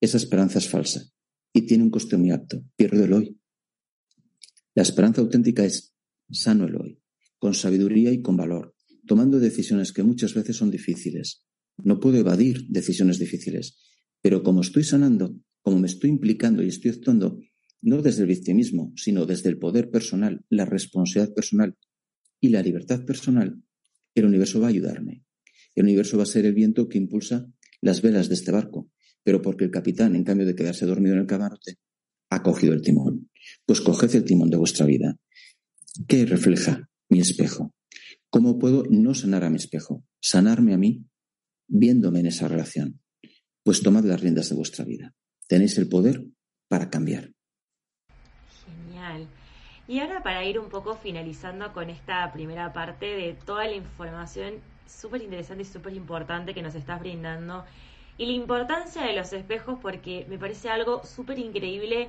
[0.00, 1.02] Esa esperanza es falsa
[1.54, 2.62] y tiene un coste muy alto.
[2.76, 3.40] Pierdo el hoy.
[4.76, 5.96] La esperanza auténtica es
[6.30, 7.00] sano el hoy,
[7.38, 8.74] con sabiduría y con valor,
[9.06, 11.46] tomando decisiones que muchas veces son difíciles.
[11.78, 13.78] No puedo evadir decisiones difíciles,
[14.20, 17.40] pero como estoy sanando, como me estoy implicando y estoy actuando
[17.80, 21.74] no desde el victimismo, sino desde el poder personal, la responsabilidad personal
[22.38, 23.62] y la libertad personal,
[24.14, 25.24] el universo va a ayudarme.
[25.74, 28.90] El universo va a ser el viento que impulsa las velas de este barco,
[29.22, 31.78] pero porque el capitán, en cambio de quedarse dormido en el camarote,
[32.30, 33.30] ha cogido el timón.
[33.64, 35.16] Pues coged el timón de vuestra vida.
[36.08, 37.72] ¿Qué refleja mi espejo?
[38.30, 40.04] ¿Cómo puedo no sanar a mi espejo?
[40.20, 41.04] Sanarme a mí
[41.68, 43.00] viéndome en esa relación.
[43.62, 45.14] Pues tomad las riendas de vuestra vida.
[45.48, 46.26] Tenéis el poder
[46.68, 47.32] para cambiar.
[49.88, 54.54] Y ahora para ir un poco finalizando con esta primera parte de toda la información
[54.86, 57.64] súper interesante y súper importante que nos estás brindando
[58.18, 62.08] y la importancia de los espejos porque me parece algo súper increíble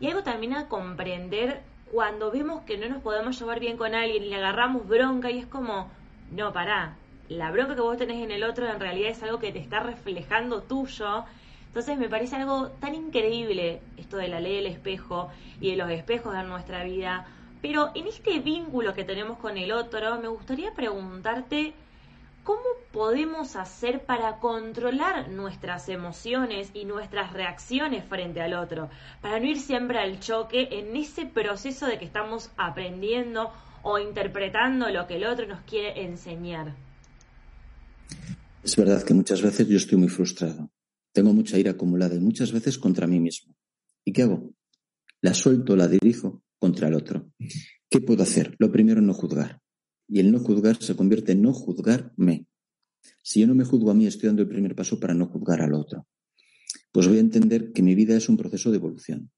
[0.00, 4.22] y algo también a comprender cuando vemos que no nos podemos llevar bien con alguien
[4.22, 5.90] y le agarramos bronca y es como,
[6.30, 6.96] no, pará,
[7.28, 9.80] la bronca que vos tenés en el otro en realidad es algo que te está
[9.80, 11.24] reflejando tuyo.
[11.66, 15.90] Entonces me parece algo tan increíble esto de la ley del espejo y de los
[15.90, 17.26] espejos en nuestra vida.
[17.60, 21.74] Pero en este vínculo que tenemos con el otro, me gustaría preguntarte
[22.48, 28.88] ¿cómo podemos hacer para controlar nuestras emociones y nuestras reacciones frente al otro?
[29.20, 34.88] Para no ir siempre al choque en ese proceso de que estamos aprendiendo o interpretando
[34.88, 36.74] lo que el otro nos quiere enseñar.
[38.64, 40.70] Es verdad que muchas veces yo estoy muy frustrado.
[41.12, 43.54] Tengo mucha ira acumulada y muchas veces contra mí mismo.
[44.06, 44.54] ¿Y qué hago?
[45.20, 47.30] La suelto, la dirijo contra el otro.
[47.90, 48.56] ¿Qué puedo hacer?
[48.58, 49.60] Lo primero, no juzgar
[50.08, 52.46] y el no juzgar se convierte en no juzgarme.
[53.22, 55.60] Si yo no me juzgo a mí, estoy dando el primer paso para no juzgar
[55.60, 56.06] al otro.
[56.92, 59.30] Pues voy a entender que mi vida es un proceso de evolución.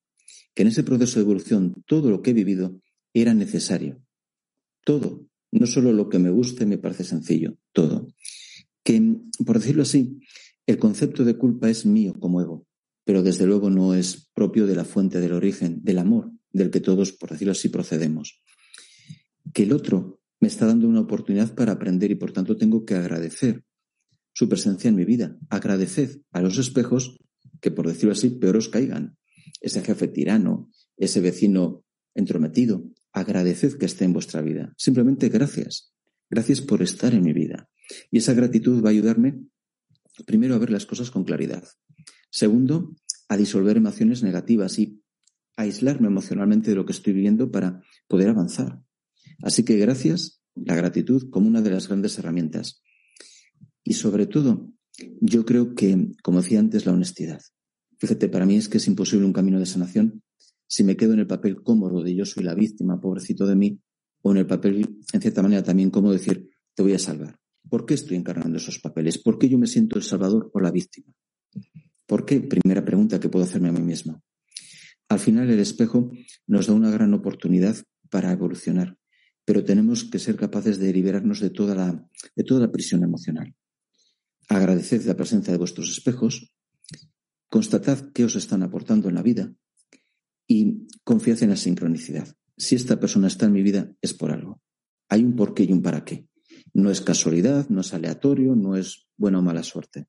[0.54, 2.80] Que en ese proceso de evolución todo lo que he vivido
[3.12, 4.00] era necesario.
[4.85, 5.26] Todo.
[5.50, 8.06] No solo lo que me guste me parece sencillo, todo.
[8.85, 10.20] Que, por decirlo así,
[10.66, 12.66] el concepto de culpa es mío como ego,
[13.04, 16.80] pero desde luego no es propio de la fuente del origen, del amor, del que
[16.80, 18.40] todos, por decirlo así, procedemos.
[19.52, 22.94] Que el otro me está dando una oportunidad para aprender y por tanto tengo que
[22.94, 23.62] agradecer
[24.33, 25.37] su presencia en mi vida.
[25.50, 27.18] Agradeced a los espejos
[27.61, 29.18] que, por decirlo así, peor os caigan.
[29.61, 34.72] Ese jefe tirano, ese vecino entrometido, agradeced que esté en vuestra vida.
[34.76, 35.92] Simplemente gracias.
[36.31, 37.68] Gracias por estar en mi vida.
[38.11, 39.42] Y esa gratitud va a ayudarme,
[40.26, 41.64] primero, a ver las cosas con claridad.
[42.31, 42.94] Segundo,
[43.29, 45.03] a disolver emociones negativas y
[45.57, 48.81] aislarme emocionalmente de lo que estoy viviendo para poder avanzar.
[49.42, 52.83] Así que gracias, la gratitud como una de las grandes herramientas.
[53.85, 54.72] Y sobre todo,
[55.20, 57.40] yo creo que, como decía antes, la honestidad.
[57.98, 60.22] Fíjate, para mí es que es imposible un camino de sanación
[60.70, 63.81] si me quedo en el papel cómodo de yo soy la víctima, pobrecito de mí,
[64.22, 67.40] o en el papel, en cierta manera, también como decir, te voy a salvar.
[67.68, 69.18] ¿Por qué estoy encarnando esos papeles?
[69.18, 71.12] ¿Por qué yo me siento el salvador o la víctima?
[72.07, 72.40] ¿Por qué?
[72.40, 74.22] Primera pregunta que puedo hacerme a mí mismo.
[75.09, 76.12] Al final el espejo
[76.46, 77.76] nos da una gran oportunidad
[78.09, 78.96] para evolucionar
[79.51, 83.53] pero tenemos que ser capaces de liberarnos de toda la, de toda la prisión emocional.
[84.49, 86.55] Agradeced la presencia de vuestros espejos,
[87.49, 89.53] constatad qué os están aportando en la vida
[90.47, 92.33] y confiad en la sincronicidad.
[92.57, 94.63] Si esta persona está en mi vida es por algo.
[95.09, 96.29] Hay un porqué y un para qué.
[96.73, 100.07] No es casualidad, no es aleatorio, no es buena o mala suerte.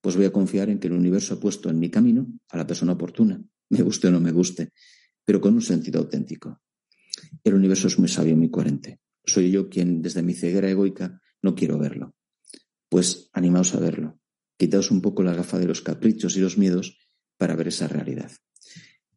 [0.00, 2.66] Pues voy a confiar en que el universo ha puesto en mi camino a la
[2.68, 4.70] persona oportuna, me guste o no me guste,
[5.24, 6.62] pero con un sentido auténtico.
[7.44, 9.00] El universo es muy sabio, muy coherente.
[9.24, 12.14] Soy yo quien, desde mi ceguera egoica, no quiero verlo.
[12.88, 14.18] Pues animaos a verlo.
[14.56, 16.98] Quitaos un poco la gafa de los caprichos y los miedos
[17.36, 18.30] para ver esa realidad.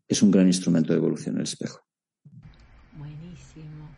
[0.08, 1.82] Es un gran instrumento de evolución el espejo.
[2.94, 3.90] Buenísimo.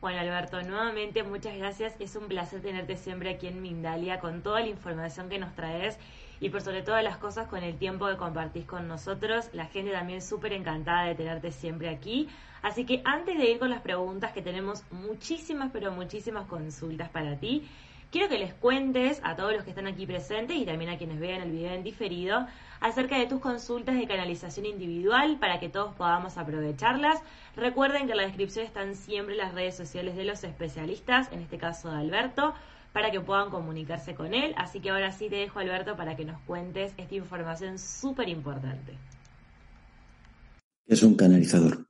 [0.00, 1.94] Bueno, Alberto, nuevamente muchas gracias.
[1.98, 5.98] Es un placer tenerte siempre aquí en Mindalia con toda la información que nos traes
[6.40, 9.48] y por sobre todas las cosas con el tiempo que compartís con nosotros.
[9.52, 12.28] La gente también súper encantada de tenerte siempre aquí.
[12.62, 17.36] Así que antes de ir con las preguntas, que tenemos muchísimas, pero muchísimas consultas para
[17.38, 17.68] ti,
[18.10, 21.20] quiero que les cuentes a todos los que están aquí presentes y también a quienes
[21.20, 22.46] vean el video en diferido
[22.80, 27.22] acerca de tus consultas de canalización individual para que todos podamos aprovecharlas.
[27.56, 31.58] Recuerden que en la descripción están siempre las redes sociales de los especialistas, en este
[31.58, 32.54] caso de Alberto
[32.92, 34.54] para que puedan comunicarse con él.
[34.56, 38.94] Así que ahora sí te dejo, Alberto, para que nos cuentes esta información súper importante.
[40.86, 41.86] Es un canalizador.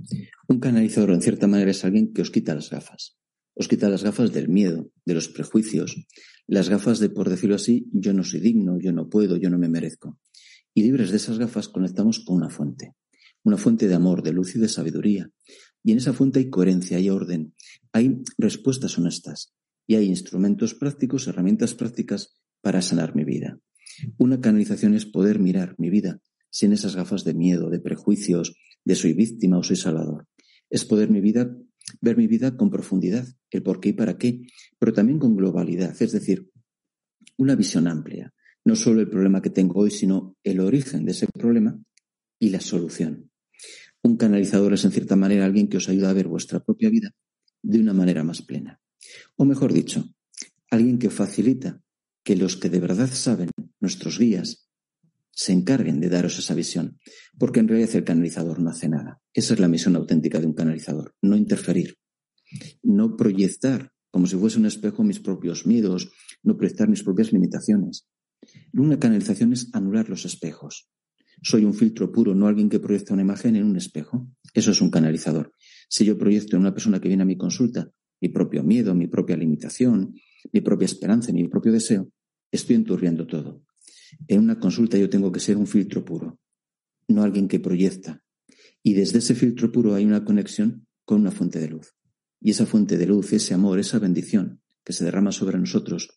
[0.49, 3.17] Un canalizador, en cierta manera, es alguien que os quita las gafas.
[3.55, 6.07] Os quita las gafas del miedo, de los prejuicios,
[6.47, 9.59] las gafas de, por decirlo así, yo no soy digno, yo no puedo, yo no
[9.59, 10.19] me merezco.
[10.75, 12.95] Y libres de esas gafas conectamos con una fuente.
[13.45, 15.31] Una fuente de amor, de luz y de sabiduría.
[15.83, 17.55] Y en esa fuente hay coherencia, hay orden,
[17.93, 19.55] hay respuestas honestas
[19.89, 23.59] y hay instrumentos prácticos, herramientas prácticas para sanar mi vida.
[24.19, 26.21] Una canalización es poder mirar mi vida
[26.51, 30.29] sin esas gafas de miedo, de prejuicios, de soy víctima o soy salvador.
[30.69, 31.57] Es poder mi vida,
[32.03, 34.43] ver mi vida con profundidad, el por qué y para qué,
[34.79, 36.51] pero también con globalidad, es decir,
[37.39, 38.35] una visión amplia.
[38.67, 41.81] No solo el problema que tengo hoy, sino el origen de ese problema
[42.39, 43.31] y la solución.
[44.03, 47.15] Un canalizador es en cierta manera alguien que os ayuda a ver vuestra propia vida
[47.63, 48.81] de una manera más plena.
[49.37, 50.05] O mejor dicho,
[50.71, 51.81] alguien que facilita
[52.23, 54.69] que los que de verdad saben, nuestros guías,
[55.31, 56.99] se encarguen de daros esa visión,
[57.39, 59.21] porque en realidad el canalizador no hace nada.
[59.33, 61.97] Esa es la misión auténtica de un canalizador, no interferir,
[62.83, 66.11] no proyectar como si fuese un espejo mis propios miedos,
[66.43, 68.09] no proyectar mis propias limitaciones.
[68.73, 70.89] Una canalización es anular los espejos.
[71.43, 74.29] Soy un filtro puro, no alguien que proyecta una imagen en un espejo.
[74.55, 75.53] Eso es un canalizador.
[75.89, 79.07] Si yo proyecto en una persona que viene a mi consulta mi propio miedo, mi
[79.07, 80.15] propia limitación,
[80.53, 82.11] mi propia esperanza, mi propio deseo,
[82.51, 83.63] estoy enturbiando todo.
[84.27, 86.39] En una consulta yo tengo que ser un filtro puro,
[87.09, 88.23] no alguien que proyecta.
[88.83, 91.95] Y desde ese filtro puro hay una conexión con una fuente de luz.
[92.41, 96.09] Y esa fuente de luz, ese amor, esa bendición que se derrama sobre nosotros,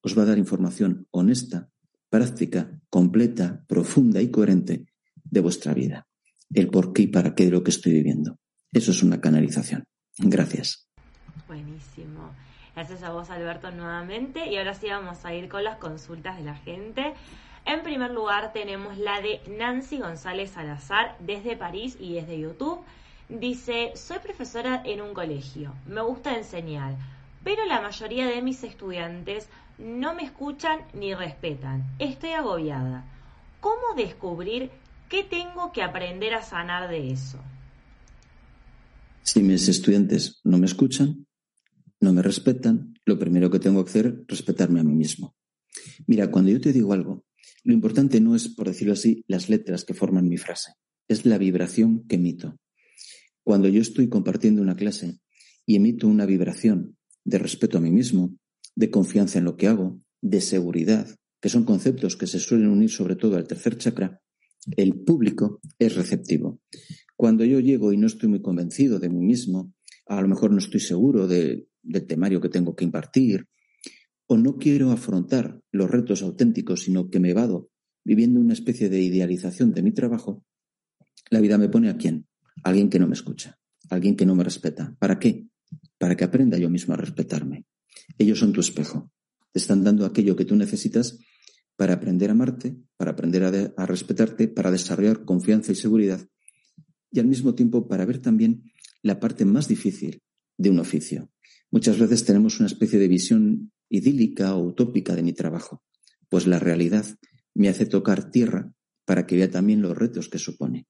[0.00, 1.70] os va a dar información honesta,
[2.08, 4.86] práctica, completa, profunda y coherente
[5.24, 6.08] de vuestra vida.
[6.52, 8.38] El por qué y para qué de lo que estoy viviendo.
[8.72, 9.84] Eso es una canalización.
[10.18, 10.88] Gracias.
[11.48, 12.30] Buenísimo.
[12.74, 14.48] Gracias a vos, Alberto, nuevamente.
[14.48, 17.14] Y ahora sí vamos a ir con las consultas de la gente.
[17.64, 22.80] En primer lugar tenemos la de Nancy González Salazar desde París y desde YouTube.
[23.28, 26.94] Dice, soy profesora en un colegio, me gusta enseñar,
[27.42, 31.84] pero la mayoría de mis estudiantes no me escuchan ni respetan.
[31.98, 33.04] Estoy agobiada.
[33.58, 34.70] ¿Cómo descubrir
[35.08, 37.40] qué tengo que aprender a sanar de eso?
[39.24, 41.26] Si mis estudiantes no me escuchan,
[42.00, 45.36] no me respetan, lo primero que tengo que hacer es respetarme a mí mismo.
[46.06, 47.24] Mira, cuando yo te digo algo,
[47.64, 50.72] lo importante no es, por decirlo así, las letras que forman mi frase,
[51.08, 52.56] es la vibración que emito.
[53.42, 55.18] Cuando yo estoy compartiendo una clase
[55.64, 58.36] y emito una vibración de respeto a mí mismo,
[58.74, 61.08] de confianza en lo que hago, de seguridad,
[61.40, 64.20] que son conceptos que se suelen unir sobre todo al tercer chakra,
[64.76, 66.60] el público es receptivo.
[67.16, 69.72] Cuando yo llego y no estoy muy convencido de mí mismo,
[70.06, 71.26] a lo mejor no estoy seguro
[71.86, 73.46] del temario que tengo que impartir,
[74.26, 77.70] o no quiero afrontar los retos auténticos, sino que me vado
[78.04, 80.44] viviendo una especie de idealización de mi trabajo,
[81.30, 82.26] la vida me pone a quién?
[82.62, 83.58] alguien que no me escucha,
[83.90, 84.94] alguien que no me respeta.
[84.98, 85.46] ¿Para qué?
[85.98, 87.66] Para que aprenda yo mismo a respetarme.
[88.18, 89.10] Ellos son tu espejo.
[89.52, 91.18] Te están dando aquello que tú necesitas
[91.76, 96.26] para aprender a amarte, para aprender a, a respetarte, para desarrollar confianza y seguridad
[97.10, 98.64] y al mismo tiempo para ver también
[99.02, 100.22] la parte más difícil
[100.58, 101.30] de un oficio.
[101.70, 105.82] Muchas veces tenemos una especie de visión idílica o utópica de mi trabajo,
[106.28, 107.06] pues la realidad
[107.54, 108.72] me hace tocar tierra
[109.04, 110.86] para que vea también los retos que supone.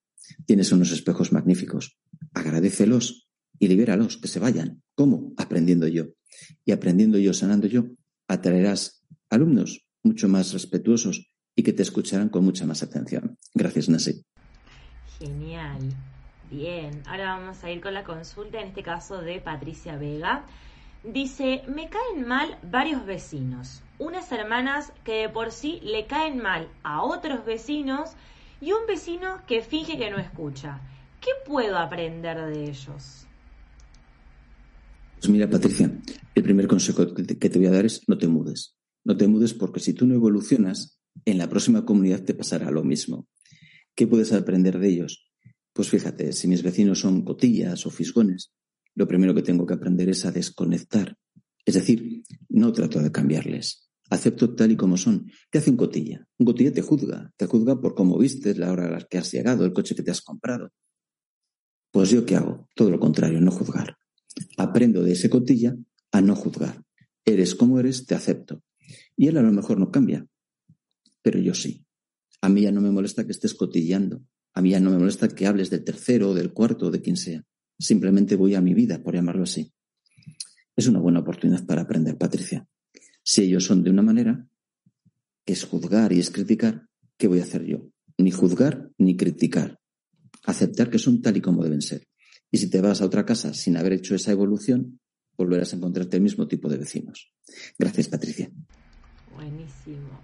[0.47, 1.99] Tienes unos espejos magníficos,
[2.33, 4.83] agradecelos y libéralos, que se vayan.
[4.95, 5.33] ¿Cómo?
[5.37, 6.07] Aprendiendo yo.
[6.65, 7.87] Y aprendiendo yo, sanando yo,
[8.27, 13.39] atraerás alumnos mucho más respetuosos y que te escucharán con mucha más atención.
[13.55, 14.25] Gracias, Nasi.
[15.19, 15.79] Genial.
[16.51, 20.47] Bien, ahora vamos a ir con la consulta, en este caso de Patricia Vega.
[21.03, 26.69] Dice, me caen mal varios vecinos, unas hermanas que de por sí le caen mal
[26.85, 28.11] a otros vecinos
[28.61, 30.81] y un vecino que finge que no escucha.
[31.21, 33.27] ¿Qué puedo aprender de ellos?
[35.19, 35.91] Pues mira, Patricia,
[36.35, 38.77] el primer consejo que te voy a dar es no te mudes.
[39.05, 42.85] No te mudes porque si tú no evolucionas, en la próxima comunidad te pasará lo
[42.85, 43.27] mismo.
[43.95, 45.26] ¿Qué puedes aprender de ellos?
[45.77, 48.51] Pues fíjate, si mis vecinos son cotillas o fisgones,
[48.95, 51.19] lo primero que tengo que aprender es a desconectar.
[51.67, 53.91] Es decir, no trato de cambiarles.
[54.09, 55.31] Acepto tal y como son.
[55.51, 56.27] ¿Qué hace un cotilla?
[56.39, 57.31] Un cotilla te juzga.
[57.37, 60.03] Te juzga por cómo vistes, la hora a la que has llegado, el coche que
[60.03, 60.71] te has comprado.
[61.91, 62.71] Pues yo qué hago?
[62.75, 63.99] Todo lo contrario, no juzgar.
[64.57, 65.77] Aprendo de ese cotilla
[66.11, 66.85] a no juzgar.
[67.27, 68.63] Eres como eres, te acepto.
[69.15, 70.27] Y él a lo mejor no cambia,
[71.21, 71.85] pero yo sí.
[72.41, 74.23] A mí ya no me molesta que estés cotillando.
[74.57, 77.19] A mí ya no me molesta que hables del tercero, del cuarto, o de quien
[77.19, 77.45] sea.
[77.79, 79.71] Simplemente voy a mi vida, por llamarlo así.
[80.75, 82.67] Es una buena oportunidad para aprender, Patricia.
[83.23, 84.49] Si ellos son de una manera,
[85.45, 86.89] que es juzgar y es criticar,
[87.19, 87.91] ¿qué voy a hacer yo?
[88.17, 89.79] Ni juzgar ni criticar.
[90.45, 92.09] Aceptar que son tal y como deben ser.
[92.51, 95.01] Y si te vas a otra casa sin haber hecho esa evolución,
[95.37, 97.31] volverás a encontrarte el mismo tipo de vecinos.
[97.79, 98.51] Gracias, Patricia.
[99.35, 100.19] Buenísimo.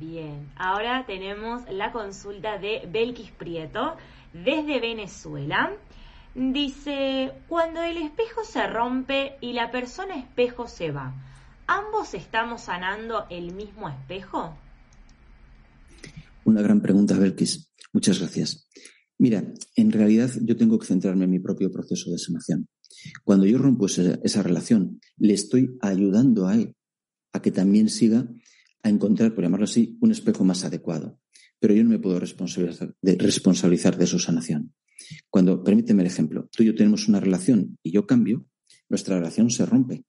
[0.00, 3.96] Bien, ahora tenemos la consulta de Belkis Prieto
[4.32, 5.72] desde Venezuela.
[6.34, 11.14] Dice, cuando el espejo se rompe y la persona espejo se va,
[11.68, 14.56] ¿ambos estamos sanando el mismo espejo?
[16.44, 17.70] Una gran pregunta, Belkis.
[17.92, 18.68] Muchas gracias.
[19.16, 19.44] Mira,
[19.76, 22.66] en realidad yo tengo que centrarme en mi propio proceso de sanación.
[23.22, 26.74] Cuando yo rompo esa, esa relación, le estoy ayudando a él
[27.32, 28.26] a que también siga
[28.84, 31.18] a encontrar, por llamarlo así, un espejo más adecuado.
[31.58, 34.74] Pero yo no me puedo responsabilizar de, su sanación.
[35.30, 38.46] Cuando, permíteme el ejemplo, tú y yo tenemos una relación y yo cambio,
[38.90, 40.04] nuestra relación se rompe.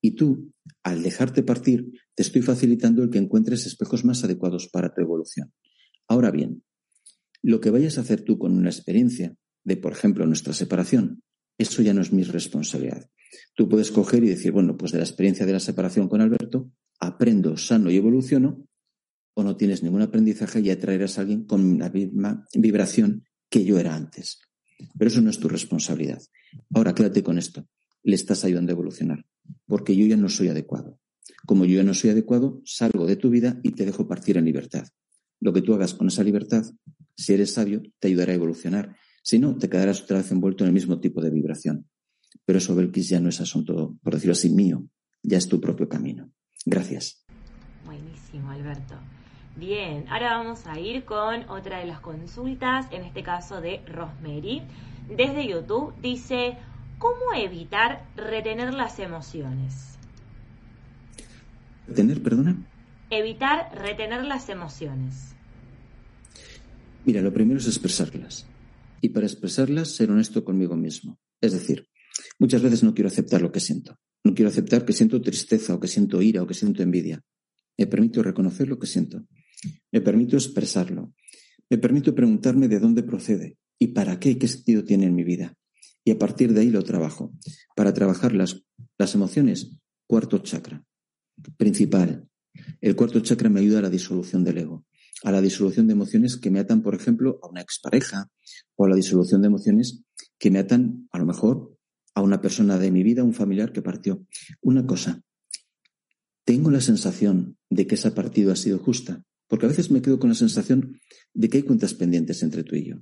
[0.00, 0.52] Y tú,
[0.82, 5.52] al dejarte partir, te estoy facilitando el que encuentres espejos más adecuados para tu evolución.
[6.08, 6.62] Ahora bien,
[7.42, 11.22] lo que vayas a hacer tú con una experiencia de, por ejemplo, nuestra separación,
[11.58, 13.06] eso ya no es mi responsabilidad.
[13.54, 16.70] Tú puedes coger y decir, bueno, pues de la experiencia de la separación con Alberto,
[17.00, 18.66] aprendo, sano y evoluciono,
[19.34, 23.78] o no tienes ningún aprendizaje y atraerás a alguien con la misma vibración que yo
[23.78, 24.38] era antes.
[24.98, 26.22] Pero eso no es tu responsabilidad.
[26.72, 27.66] Ahora quédate con esto.
[28.06, 29.24] le estás ayudando a evolucionar,
[29.66, 31.00] porque yo ya no soy adecuado.
[31.46, 34.44] Como yo ya no soy adecuado, salgo de tu vida y te dejo partir en
[34.44, 34.86] libertad.
[35.40, 36.64] Lo que tú hagas con esa libertad,
[37.16, 38.96] si eres sabio, te ayudará a evolucionar.
[39.22, 41.88] Si no, te quedarás otra vez envuelto en el mismo tipo de vibración.
[42.44, 44.86] Pero eso, Belkis, ya no es asunto, por decirlo así, mío.
[45.22, 46.30] Ya es tu propio camino.
[46.64, 47.24] Gracias.
[47.84, 48.94] Buenísimo, Alberto.
[49.56, 54.62] Bien, ahora vamos a ir con otra de las consultas, en este caso de Rosemary.
[55.08, 56.56] Desde YouTube dice,
[56.98, 59.96] ¿cómo evitar retener las emociones?
[61.86, 62.56] ¿Retener, perdona?
[63.10, 65.34] Evitar retener las emociones.
[67.04, 68.46] Mira, lo primero es expresarlas.
[69.02, 71.18] Y para expresarlas, ser honesto conmigo mismo.
[71.40, 71.88] Es decir,
[72.38, 73.98] muchas veces no quiero aceptar lo que siento.
[74.24, 77.22] No quiero aceptar que siento tristeza o que siento ira o que siento envidia.
[77.76, 79.26] Me permito reconocer lo que siento.
[79.92, 81.12] Me permito expresarlo.
[81.68, 85.24] Me permito preguntarme de dónde procede y para qué y qué sentido tiene en mi
[85.24, 85.54] vida.
[86.04, 87.32] Y a partir de ahí lo trabajo.
[87.76, 88.62] Para trabajar las,
[88.98, 90.84] las emociones, cuarto chakra.
[91.56, 92.26] Principal.
[92.80, 94.86] El cuarto chakra me ayuda a la disolución del ego,
[95.22, 98.30] a la disolución de emociones que me atan, por ejemplo, a una expareja
[98.76, 100.02] o a la disolución de emociones
[100.38, 101.73] que me atan, a lo mejor,
[102.14, 104.26] a una persona de mi vida, un familiar que partió.
[104.60, 105.22] Una cosa,
[106.44, 110.18] tengo la sensación de que esa partida ha sido justa, porque a veces me quedo
[110.18, 111.00] con la sensación
[111.32, 112.96] de que hay cuentas pendientes entre tú y yo.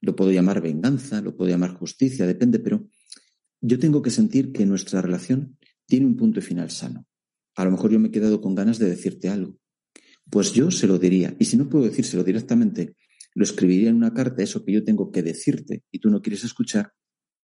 [0.00, 2.88] Lo puedo llamar venganza, lo puedo llamar justicia, depende, pero
[3.60, 7.06] yo tengo que sentir que nuestra relación tiene un punto final sano.
[7.54, 9.58] A lo mejor yo me he quedado con ganas de decirte algo.
[10.30, 11.36] Pues yo se lo diría.
[11.38, 12.96] Y si no puedo decírselo directamente,
[13.34, 16.44] lo escribiría en una carta, eso que yo tengo que decirte y tú no quieres
[16.44, 16.92] escuchar.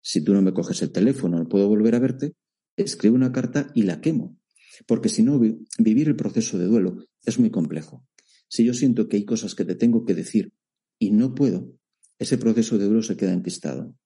[0.09, 2.37] Si tú no me coges el teléfono, no puedo volver a verte,
[2.77, 4.39] escribo una carta y la quemo.
[4.87, 8.07] Porque si no, vivir el proceso de duelo es muy complejo.
[8.47, 10.53] Si yo siento que hay cosas que te tengo que decir
[11.01, 11.73] y no puedo,
[12.21, 13.97] ese proceso de duelo se queda enquistado.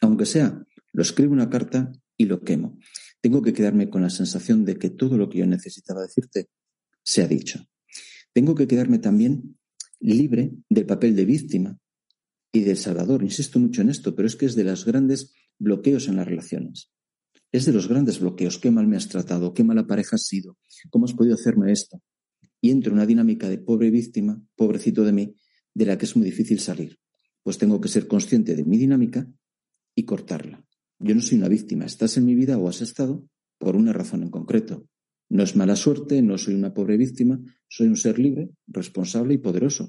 [0.00, 2.80] Aunque sea, lo escribo una carta y lo quemo.
[3.20, 6.48] Tengo que quedarme con la sensación de que todo lo que yo necesitaba decirte
[7.04, 7.64] se ha dicho.
[8.32, 9.56] Tengo que quedarme también
[10.00, 11.78] libre del papel de víctima
[12.52, 13.22] y de salvador.
[13.22, 16.90] Insisto mucho en esto, pero es que es de los grandes bloqueos en las relaciones.
[17.50, 18.58] Es de los grandes bloqueos.
[18.58, 20.58] Qué mal me has tratado, qué mala pareja has sido,
[20.90, 22.02] cómo has podido hacerme esto.
[22.60, 25.36] Y entro en una dinámica de pobre víctima, pobrecito de mí,
[25.74, 26.98] de la que es muy difícil salir.
[27.42, 29.26] Pues tengo que ser consciente de mi dinámica
[29.94, 30.64] y cortarla.
[31.00, 31.86] Yo no soy una víctima.
[31.86, 33.26] Estás en mi vida o has estado
[33.58, 34.86] por una razón en concreto.
[35.32, 39.38] No es mala suerte, no soy una pobre víctima, soy un ser libre, responsable y
[39.38, 39.88] poderoso.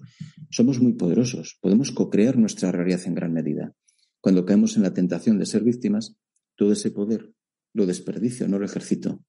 [0.50, 3.76] Somos muy poderosos, podemos co-crear nuestra realidad en gran medida.
[4.22, 6.16] Cuando caemos en la tentación de ser víctimas,
[6.56, 7.34] todo ese poder
[7.74, 9.22] lo desperdicio, no lo ejercito.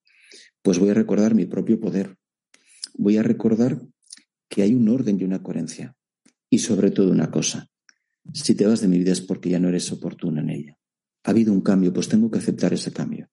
[0.62, 2.17] Pues voy a recordar mi propio poder.
[2.97, 3.81] Voy a recordar
[4.49, 5.97] que hay un orden y una coherencia.
[6.49, 7.73] Y sobre todo una cosa.
[8.33, 10.79] Si te vas de mi vida es porque ya no eres oportuna en ella.
[11.25, 13.29] Ha habido un cambio, pues tengo que aceptar ese cambio.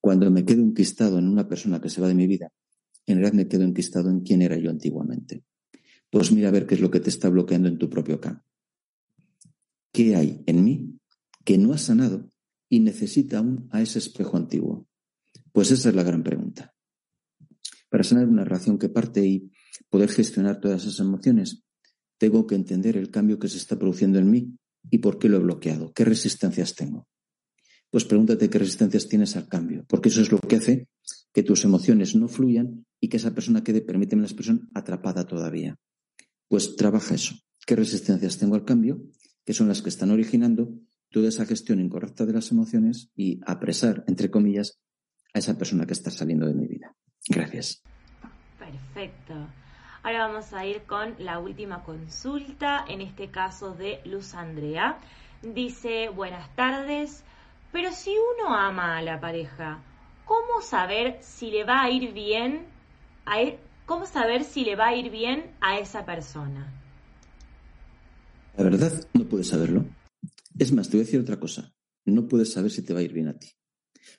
[0.00, 2.52] Cuando me quedo enquistado en una persona que se va de mi vida,
[3.06, 5.44] en realidad me quedo enquistado en quién era yo antiguamente.
[6.10, 8.44] Pues mira a ver qué es lo que te está bloqueando en tu propio campo.
[9.92, 10.98] ¿Qué hay en mí
[11.44, 12.28] que no ha sanado
[12.68, 14.86] y necesita aún a ese espejo antiguo?
[15.52, 16.74] Pues esa es la gran pregunta.
[17.88, 19.50] Para sanar una relación que parte y
[19.88, 21.64] poder gestionar todas esas emociones,
[22.18, 24.56] tengo que entender el cambio que se está produciendo en mí
[24.90, 27.08] y por qué lo he bloqueado, qué resistencias tengo.
[27.90, 30.88] Pues pregúntate qué resistencias tienes al cambio, porque eso es lo que hace
[31.32, 35.76] que tus emociones no fluyan y que esa persona quede, permíteme la expresión, atrapada todavía.
[36.48, 37.34] Pues trabaja eso.
[37.66, 39.02] ¿Qué resistencias tengo al cambio?
[39.44, 40.72] Que son las que están originando
[41.10, 44.80] toda esa gestión incorrecta de las emociones y apresar, entre comillas,
[45.34, 46.96] a esa persona que está saliendo de mi vida.
[47.28, 47.82] Gracias.
[48.58, 49.34] Perfecto.
[50.02, 54.98] Ahora vamos a ir con la última consulta, en este caso de Luz Andrea.
[55.42, 57.22] Dice, buenas tardes,
[57.72, 59.82] pero si uno ama a la pareja,
[60.24, 62.66] ¿cómo saber si le va a ir bien
[63.26, 66.72] a e-, cómo saber si le va a ir bien a esa persona?
[68.56, 69.84] La verdad, no puedes saberlo.
[70.58, 71.72] Es más, te voy a decir otra cosa.
[72.04, 73.48] No puedes saber si te va a ir bien a ti.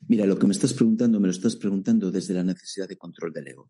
[0.07, 3.33] Mira, lo que me estás preguntando, me lo estás preguntando desde la necesidad de control
[3.33, 3.69] del ego.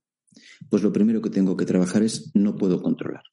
[0.69, 3.23] Pues lo primero que tengo que trabajar es no puedo controlar.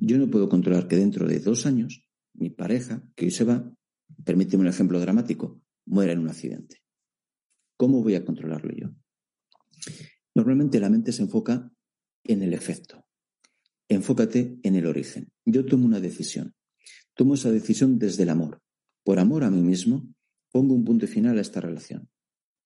[0.00, 2.04] Yo no puedo controlar que dentro de dos años
[2.34, 3.70] mi pareja, que hoy se va,
[4.24, 5.60] permíteme un ejemplo dramático,
[5.90, 6.76] muera en un accidente.
[7.76, 8.88] ¿Cómo voy a controlarlo yo?
[10.34, 11.70] Normalmente la mente se enfoca
[12.24, 13.04] en el efecto.
[13.88, 15.32] Enfócate en el origen.
[15.44, 16.54] Yo tomo una decisión.
[17.14, 18.62] Tomo esa decisión desde el amor.
[19.04, 20.08] Por amor a mí mismo,
[20.52, 22.08] pongo un punto final a esta relación.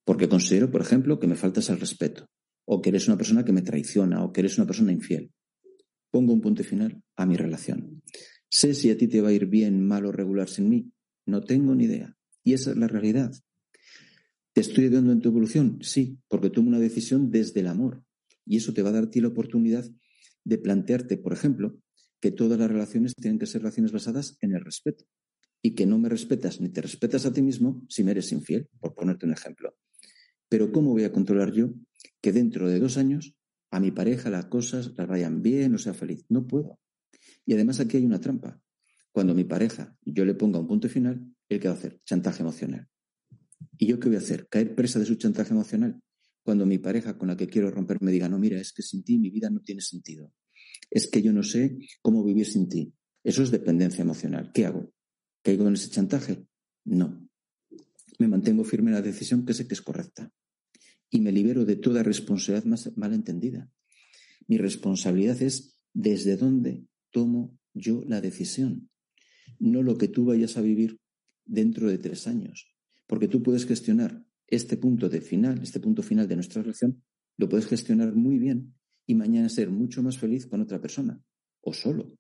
[0.04, 2.26] Porque considero, por ejemplo, que me faltas el respeto,
[2.66, 5.32] o que eres una persona que me traiciona, o que eres una persona infiel.
[6.10, 8.02] Pongo un punto final a mi relación.
[8.50, 10.92] Sé si a ti te va a ir bien, mal o regular sin mí.
[11.26, 12.14] No tengo ni idea.
[12.44, 13.32] Y esa es la realidad.
[14.52, 15.78] ¿Te estoy ayudando en tu evolución?
[15.82, 18.04] Sí, porque tomo una decisión desde el amor.
[18.46, 19.84] Y eso te va a dar a ti la oportunidad
[20.44, 21.76] de plantearte, por ejemplo,
[22.20, 25.06] que todas las relaciones tienen que ser relaciones basadas en el respeto.
[25.60, 28.68] Y que no me respetas ni te respetas a ti mismo si me eres infiel,
[28.78, 29.76] por ponerte un ejemplo.
[30.48, 31.74] Pero ¿cómo voy a controlar yo
[32.20, 33.34] que dentro de dos años
[33.70, 36.24] a mi pareja las cosas las vayan bien o sea feliz?
[36.28, 36.78] No puedo.
[37.46, 38.60] Y además aquí hay una trampa.
[39.10, 42.00] Cuando mi pareja yo le ponga un punto final, ¿él qué a hacer?
[42.04, 42.88] Chantaje emocional.
[43.78, 44.48] ¿Y yo qué voy a hacer?
[44.48, 46.00] ¿Caer presa de su chantaje emocional?
[46.42, 49.02] Cuando mi pareja con la que quiero romper me diga, no, mira, es que sin
[49.02, 50.32] ti mi vida no tiene sentido.
[50.90, 52.92] Es que yo no sé cómo vivir sin ti.
[53.22, 54.50] Eso es dependencia emocional.
[54.52, 54.92] ¿Qué hago?
[55.42, 56.46] ¿Caigo en ese chantaje?
[56.84, 57.28] No.
[58.18, 60.30] Me mantengo firme en la decisión que sé que es correcta.
[61.10, 63.70] Y me libero de toda responsabilidad más malentendida.
[64.46, 68.90] Mi responsabilidad es desde dónde tomo yo la decisión,
[69.58, 71.00] no lo que tú vayas a vivir
[71.44, 72.74] dentro de tres años.
[73.06, 77.02] Porque tú puedes gestionar este punto de final, este punto final de nuestra relación,
[77.36, 78.74] lo puedes gestionar muy bien
[79.06, 81.20] y mañana ser mucho más feliz con otra persona
[81.60, 82.16] o solo.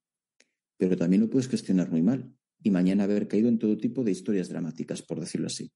[0.76, 4.12] Pero también lo puedes gestionar muy mal y mañana haber caído en todo tipo de
[4.12, 5.70] historias dramáticas, por decirlo así.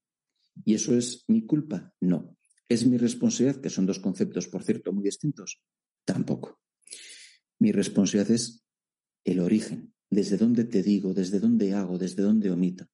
[0.65, 1.93] ¿Y eso es mi culpa?
[2.01, 2.35] No.
[2.67, 5.61] ¿Es mi responsabilidad, que son dos conceptos, por cierto, muy distintos?
[6.05, 6.59] Tampoco.
[7.59, 8.63] Mi responsabilidad es
[9.23, 12.85] el origen, desde dónde te digo, desde dónde hago, desde dónde omito.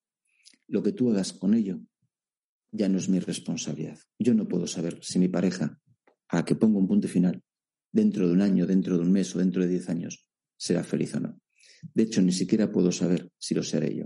[0.67, 1.79] Lo que tú hagas con ello
[2.71, 3.99] ya no es mi responsabilidad.
[4.19, 5.79] Yo no puedo saber si mi pareja,
[6.29, 7.41] a que pongo un punto final,
[7.91, 11.15] dentro de un año, dentro de un mes o dentro de diez años, será feliz
[11.15, 11.39] o no.
[11.93, 14.05] De hecho, ni siquiera puedo saber si lo seré yo.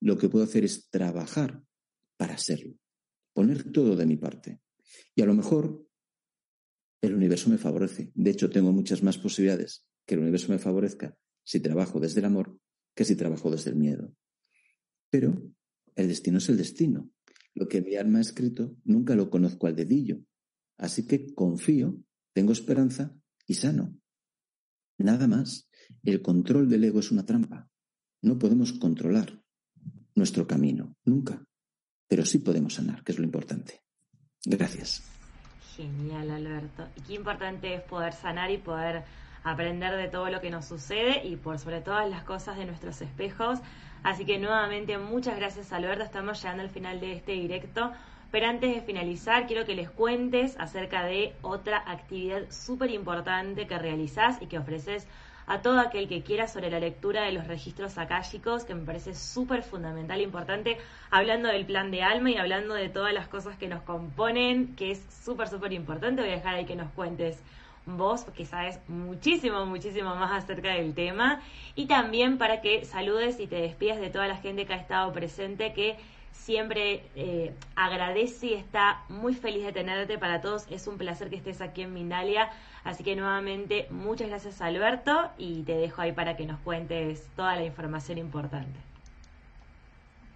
[0.00, 1.62] Lo que puedo hacer es trabajar
[2.16, 2.74] para serlo,
[3.32, 4.60] poner todo de mi parte.
[5.14, 5.86] Y a lo mejor
[7.00, 8.12] el universo me favorece.
[8.14, 12.26] De hecho, tengo muchas más posibilidades que el universo me favorezca si trabajo desde el
[12.26, 12.58] amor
[12.94, 14.14] que si trabajo desde el miedo.
[15.10, 15.52] Pero
[15.96, 17.10] el destino es el destino.
[17.54, 20.20] Lo que mi alma ha escrito nunca lo conozco al dedillo.
[20.76, 21.98] Así que confío,
[22.34, 23.16] tengo esperanza
[23.46, 23.98] y sano.
[24.98, 25.68] Nada más.
[26.02, 27.68] El control del ego es una trampa.
[28.20, 29.40] No podemos controlar
[30.14, 31.44] nuestro camino, nunca.
[32.08, 33.82] Pero sí podemos sanar, que es lo importante.
[34.44, 35.02] Gracias.
[35.76, 36.88] Genial, Alberto.
[36.96, 39.04] Y qué importante es poder sanar y poder
[39.50, 43.00] aprender de todo lo que nos sucede y por sobre todas las cosas de nuestros
[43.00, 43.60] espejos
[44.06, 47.92] Así que nuevamente muchas gracias Alberto, estamos llegando al final de este directo.
[48.30, 53.76] Pero antes de finalizar, quiero que les cuentes acerca de otra actividad súper importante que
[53.76, 55.08] realizás y que ofreces
[55.48, 59.12] a todo aquel que quiera sobre la lectura de los registros akáshicos, que me parece
[59.12, 60.78] súper fundamental e importante,
[61.10, 64.92] hablando del plan de alma y hablando de todas las cosas que nos componen, que
[64.92, 66.22] es súper, súper importante.
[66.22, 67.42] Voy a dejar ahí que nos cuentes
[67.86, 71.40] vos que sabes muchísimo, muchísimo más acerca del tema
[71.74, 75.12] y también para que saludes y te despidas de toda la gente que ha estado
[75.12, 75.96] presente que
[76.32, 80.66] siempre eh, agradece y está muy feliz de tenerte para todos.
[80.70, 82.50] Es un placer que estés aquí en Mindalia.
[82.84, 87.56] Así que nuevamente muchas gracias Alberto y te dejo ahí para que nos cuentes toda
[87.56, 88.78] la información importante.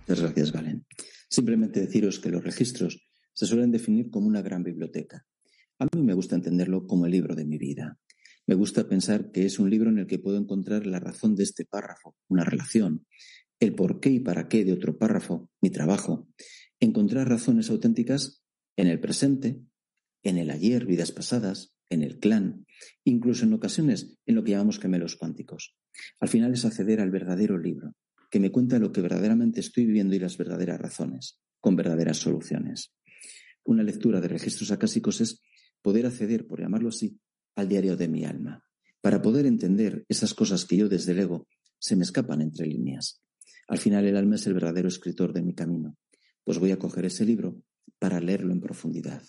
[0.07, 0.85] Muchas gracias, Valen.
[1.29, 2.99] Simplemente deciros que los registros
[3.33, 5.25] se suelen definir como una gran biblioteca
[5.81, 7.99] a mí me gusta entenderlo como el libro de mi vida.
[8.47, 11.45] Me gusta pensar que es un libro en el que puedo encontrar la razón de
[11.45, 13.07] este párrafo, una relación,
[13.61, 16.29] el por qué y para qué de otro párrafo, mi trabajo,
[16.81, 18.43] encontrar razones auténticas
[18.77, 19.63] en el presente,
[20.23, 22.67] en el ayer, vidas pasadas, en el clan,
[23.05, 25.77] incluso en ocasiones en lo que llamamos gemelos cuánticos.
[26.19, 27.95] Al final es acceder al verdadero libro,
[28.31, 32.93] que me cuenta lo que verdaderamente estoy viviendo y las verdaderas razones, con verdaderas soluciones.
[33.65, 35.43] Una lectura de registros acásicos es
[35.83, 37.19] poder acceder, por llamarlo así,
[37.57, 38.65] al diario de mi alma,
[39.01, 43.23] para poder entender esas cosas que yo desde el ego se me escapan entre líneas.
[43.69, 45.97] Al final el alma es el verdadero escritor de mi camino,
[46.45, 47.63] pues voy a coger ese libro
[47.99, 49.23] para leerlo en profundidad,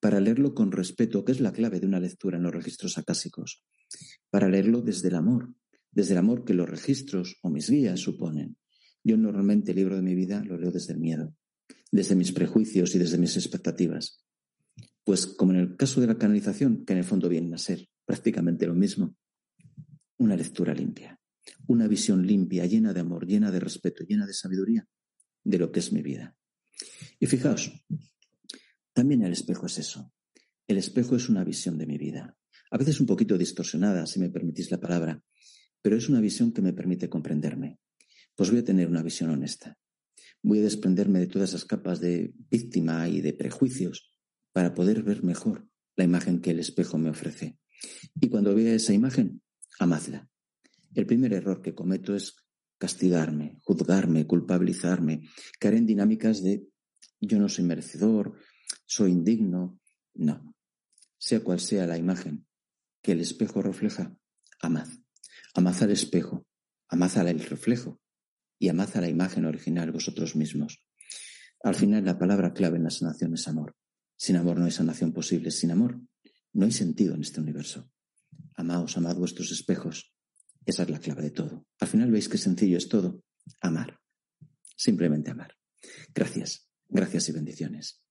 [0.00, 3.64] para leerlo con respeto, que es la clave de una lectura en los registros acásicos,
[4.30, 5.54] para leerlo desde el amor,
[5.90, 8.56] desde el amor que los registros o mis guías suponen.
[9.02, 11.34] Yo normalmente el libro de mi vida lo leo desde el miedo,
[11.90, 14.25] desde mis prejuicios y desde mis expectativas.
[15.06, 17.88] Pues como en el caso de la canalización, que en el fondo viene a ser
[18.04, 19.14] prácticamente lo mismo,
[20.18, 21.20] una lectura limpia,
[21.68, 24.84] una visión limpia, llena de amor, llena de respeto, llena de sabiduría
[25.44, 26.36] de lo que es mi vida.
[27.20, 27.70] Y fijaos,
[28.92, 30.12] también el espejo es eso.
[30.66, 32.36] El espejo es una visión de mi vida,
[32.72, 35.22] a veces un poquito distorsionada, si me permitís la palabra,
[35.82, 37.78] pero es una visión que me permite comprenderme.
[38.34, 39.78] Pues voy a tener una visión honesta.
[40.42, 44.15] Voy a desprenderme de todas esas capas de víctima y de prejuicios
[44.56, 47.58] para poder ver mejor la imagen que el espejo me ofrece.
[48.18, 49.42] Y cuando vea esa imagen,
[49.78, 50.30] amadla.
[50.94, 52.36] El primer error que cometo es
[52.78, 55.28] castigarme, juzgarme, culpabilizarme,
[55.60, 56.66] caer en dinámicas de
[57.20, 58.38] yo no soy merecedor,
[58.86, 59.78] soy indigno.
[60.14, 60.56] No.
[61.18, 62.46] Sea cual sea la imagen
[63.02, 64.16] que el espejo refleja,
[64.62, 64.88] amad.
[65.52, 66.46] Amad al espejo,
[66.88, 68.00] amad al reflejo
[68.58, 70.82] y amad a la imagen original vosotros mismos.
[71.62, 73.76] Al final, la palabra clave en la sanación es amor.
[74.16, 75.50] Sin amor no hay sanación posible.
[75.50, 76.00] Sin amor
[76.52, 77.90] no hay sentido en este universo.
[78.54, 80.14] Amaos, amad vuestros espejos.
[80.64, 81.66] Esa es la clave de todo.
[81.78, 83.22] Al final veis qué sencillo es todo.
[83.60, 84.00] Amar.
[84.76, 85.54] Simplemente amar.
[86.14, 86.68] Gracias.
[86.88, 88.02] Gracias y bendiciones.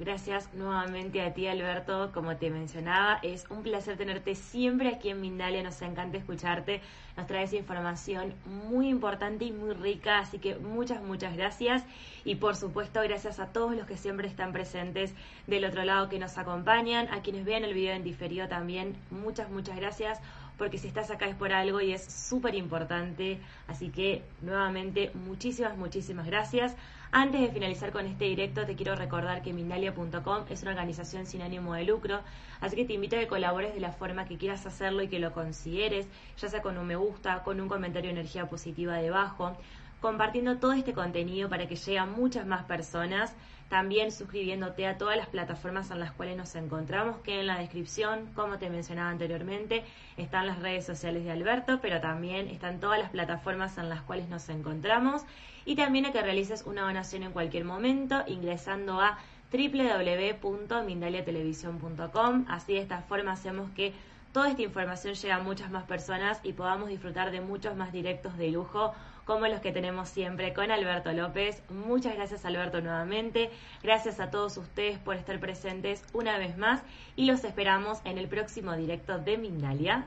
[0.00, 2.10] Gracias nuevamente a ti, Alberto.
[2.14, 5.62] Como te mencionaba, es un placer tenerte siempre aquí en Mindalia.
[5.62, 6.80] Nos encanta escucharte.
[7.18, 10.20] Nos traes información muy importante y muy rica.
[10.20, 11.84] Así que muchas, muchas gracias.
[12.24, 15.14] Y por supuesto, gracias a todos los que siempre están presentes
[15.46, 17.12] del otro lado que nos acompañan.
[17.12, 18.96] A quienes vean el video en diferido también.
[19.10, 20.18] Muchas, muchas gracias
[20.60, 23.38] porque si estás acá es por algo y es súper importante.
[23.66, 26.76] Así que nuevamente muchísimas, muchísimas gracias.
[27.12, 31.40] Antes de finalizar con este directo, te quiero recordar que Mindalia.com es una organización sin
[31.40, 32.20] ánimo de lucro,
[32.60, 35.18] así que te invito a que colabores de la forma que quieras hacerlo y que
[35.18, 36.06] lo consideres,
[36.36, 39.56] ya sea con un me gusta, con un comentario de energía positiva debajo,
[40.00, 43.34] compartiendo todo este contenido para que llegue a muchas más personas
[43.70, 48.26] también suscribiéndote a todas las plataformas en las cuales nos encontramos, que en la descripción,
[48.34, 49.84] como te mencionaba anteriormente,
[50.16, 54.28] están las redes sociales de Alberto, pero también están todas las plataformas en las cuales
[54.28, 55.22] nos encontramos
[55.64, 59.18] y también a que realices una donación en cualquier momento ingresando a
[59.52, 62.46] www.mindaliatelevisión.com.
[62.48, 63.92] Así de esta forma hacemos que
[64.32, 68.36] toda esta información llegue a muchas más personas y podamos disfrutar de muchos más directos
[68.36, 71.62] de lujo como los que tenemos siempre con Alberto López.
[71.68, 73.50] Muchas gracias Alberto nuevamente.
[73.82, 76.82] Gracias a todos ustedes por estar presentes una vez más
[77.16, 80.06] y los esperamos en el próximo directo de Mindalia.